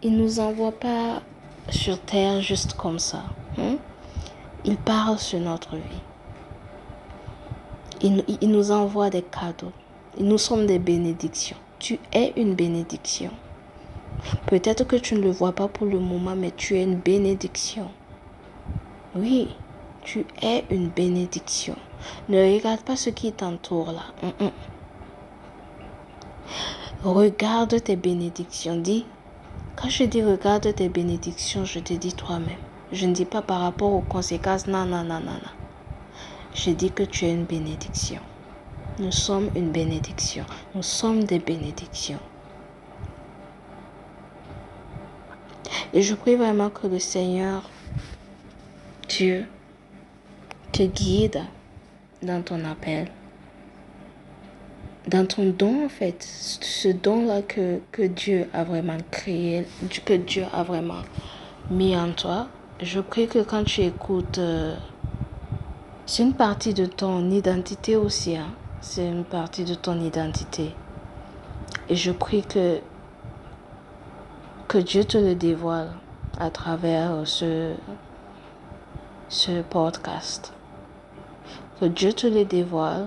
il 0.03 0.17
nous 0.17 0.41
envoie 0.41 0.73
pas 0.73 1.23
sur 1.69 2.01
terre 2.01 2.41
juste 2.41 2.75
comme 2.75 2.99
ça. 2.99 3.25
Hein? 3.59 3.77
Il 4.65 4.77
parle 4.77 5.19
sur 5.19 5.39
notre 5.39 5.77
vie. 5.77 6.03
Il, 8.01 8.25
il 8.41 8.51
nous 8.51 8.71
envoie 8.71 9.11
des 9.11 9.23
cadeaux. 9.23 9.73
Nous 10.19 10.39
sommes 10.39 10.67
des 10.67 10.79
bénédictions. 10.79 11.57
Tu 11.79 11.99
es 12.12 12.33
une 12.37 12.55
bénédiction. 12.55 13.31
Peut-être 14.47 14.85
que 14.85 14.97
tu 14.97 15.15
ne 15.15 15.21
le 15.21 15.31
vois 15.31 15.53
pas 15.53 15.69
pour 15.69 15.87
le 15.87 15.99
moment, 15.99 16.35
mais 16.35 16.51
tu 16.57 16.77
es 16.77 16.83
une 16.83 16.97
bénédiction. 16.97 17.89
Oui, 19.15 19.49
tu 20.07 20.25
es 20.40 20.64
une 20.71 20.88
bénédiction. 20.88 21.75
Ne 22.29 22.38
regarde 22.55 22.81
pas 22.83 22.95
ce 22.97 23.11
qui 23.11 23.33
t'entoure 23.33 23.92
là. 23.92 24.05
Mm, 24.23 24.45
mm. 24.45 24.51
Regarde 27.03 27.83
tes 27.83 27.97
bénédictions. 27.97 28.77
Dis, 28.77 29.05
quand 29.75 29.90
je 29.90 30.05
dis 30.05 30.23
regarde 30.23 30.73
tes 30.75 30.88
bénédictions, 30.88 31.64
je 31.64 31.81
te 31.81 31.92
dis 31.92 32.14
toi-même. 32.14 32.57
Je 32.92 33.07
ne 33.07 33.12
dis 33.12 33.25
pas 33.25 33.42
par 33.42 33.61
rapport 33.61 33.92
aux 33.92 34.01
conséquences. 34.01 34.69
Non, 34.69 34.87
non, 34.87 35.03
non, 35.03 35.19
non, 35.19 35.33
non. 35.33 35.55
Je 36.55 36.71
dis 36.71 36.92
que 36.92 37.03
tu 37.03 37.27
es 37.27 37.33
une 37.33 37.45
bénédiction. 37.45 38.21
Nous 39.01 39.12
sommes 39.12 39.51
une 39.57 39.73
bénédiction. 39.73 40.47
Nous 40.77 40.85
sommes 40.85 41.25
des 41.25 41.40
bénédictions. 41.40 42.21
Et 45.92 46.01
je 46.01 46.14
prie 46.14 46.37
vraiment 46.37 46.71
que 46.71 46.87
le 46.87 47.01
Seigneur, 47.01 47.69
Dieu, 49.09 49.47
guide 50.85 51.43
dans 52.23 52.43
ton 52.43 52.65
appel, 52.65 53.09
dans 55.09 55.27
ton 55.27 55.51
don 55.51 55.85
en 55.85 55.89
fait, 55.89 56.23
ce 56.23 56.89
don-là 56.89 57.43
que, 57.43 57.81
que 57.93 58.03
Dieu 58.03 58.49
a 58.53 58.65
vraiment 58.65 58.99
créé, 59.11 59.67
que 60.05 60.15
Dieu 60.15 60.45
a 60.53 60.62
vraiment 60.62 61.03
mis 61.71 61.97
en 61.97 62.12
toi. 62.12 62.49
Je 62.81 63.01
prie 63.01 63.27
que 63.27 63.39
quand 63.39 63.65
tu 63.65 63.83
écoutes, 63.83 64.39
euh, 64.39 64.75
c'est 66.05 66.23
une 66.23 66.35
partie 66.35 66.75
de 66.75 66.87
ton 66.87 67.31
identité 67.31 67.97
aussi, 67.97 68.37
hein? 68.37 68.51
c'est 68.81 69.09
une 69.09 69.25
partie 69.25 69.65
de 69.65 69.75
ton 69.75 70.01
identité. 70.01 70.75
Et 71.89 71.97
je 71.97 72.11
prie 72.11 72.43
que, 72.43 72.81
que 74.69 74.79
Dieu 74.79 75.05
te 75.05 75.19
le 75.19 75.35
dévoile 75.35 75.91
à 76.39 76.51
travers 76.51 77.27
ce, 77.27 77.75
ce 79.29 79.62
podcast. 79.62 80.53
Que 81.79 81.85
Dieu 81.85 82.15
te 82.15 82.27
le 82.27 82.47
dévoile, 82.47 83.07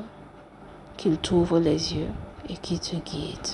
qu'il 0.95 1.17
t'ouvre 1.17 1.59
les 1.59 1.95
yeux 1.95 2.11
et 2.49 2.55
qu'il 2.55 2.79
te 2.79 2.95
guide. 2.97 3.47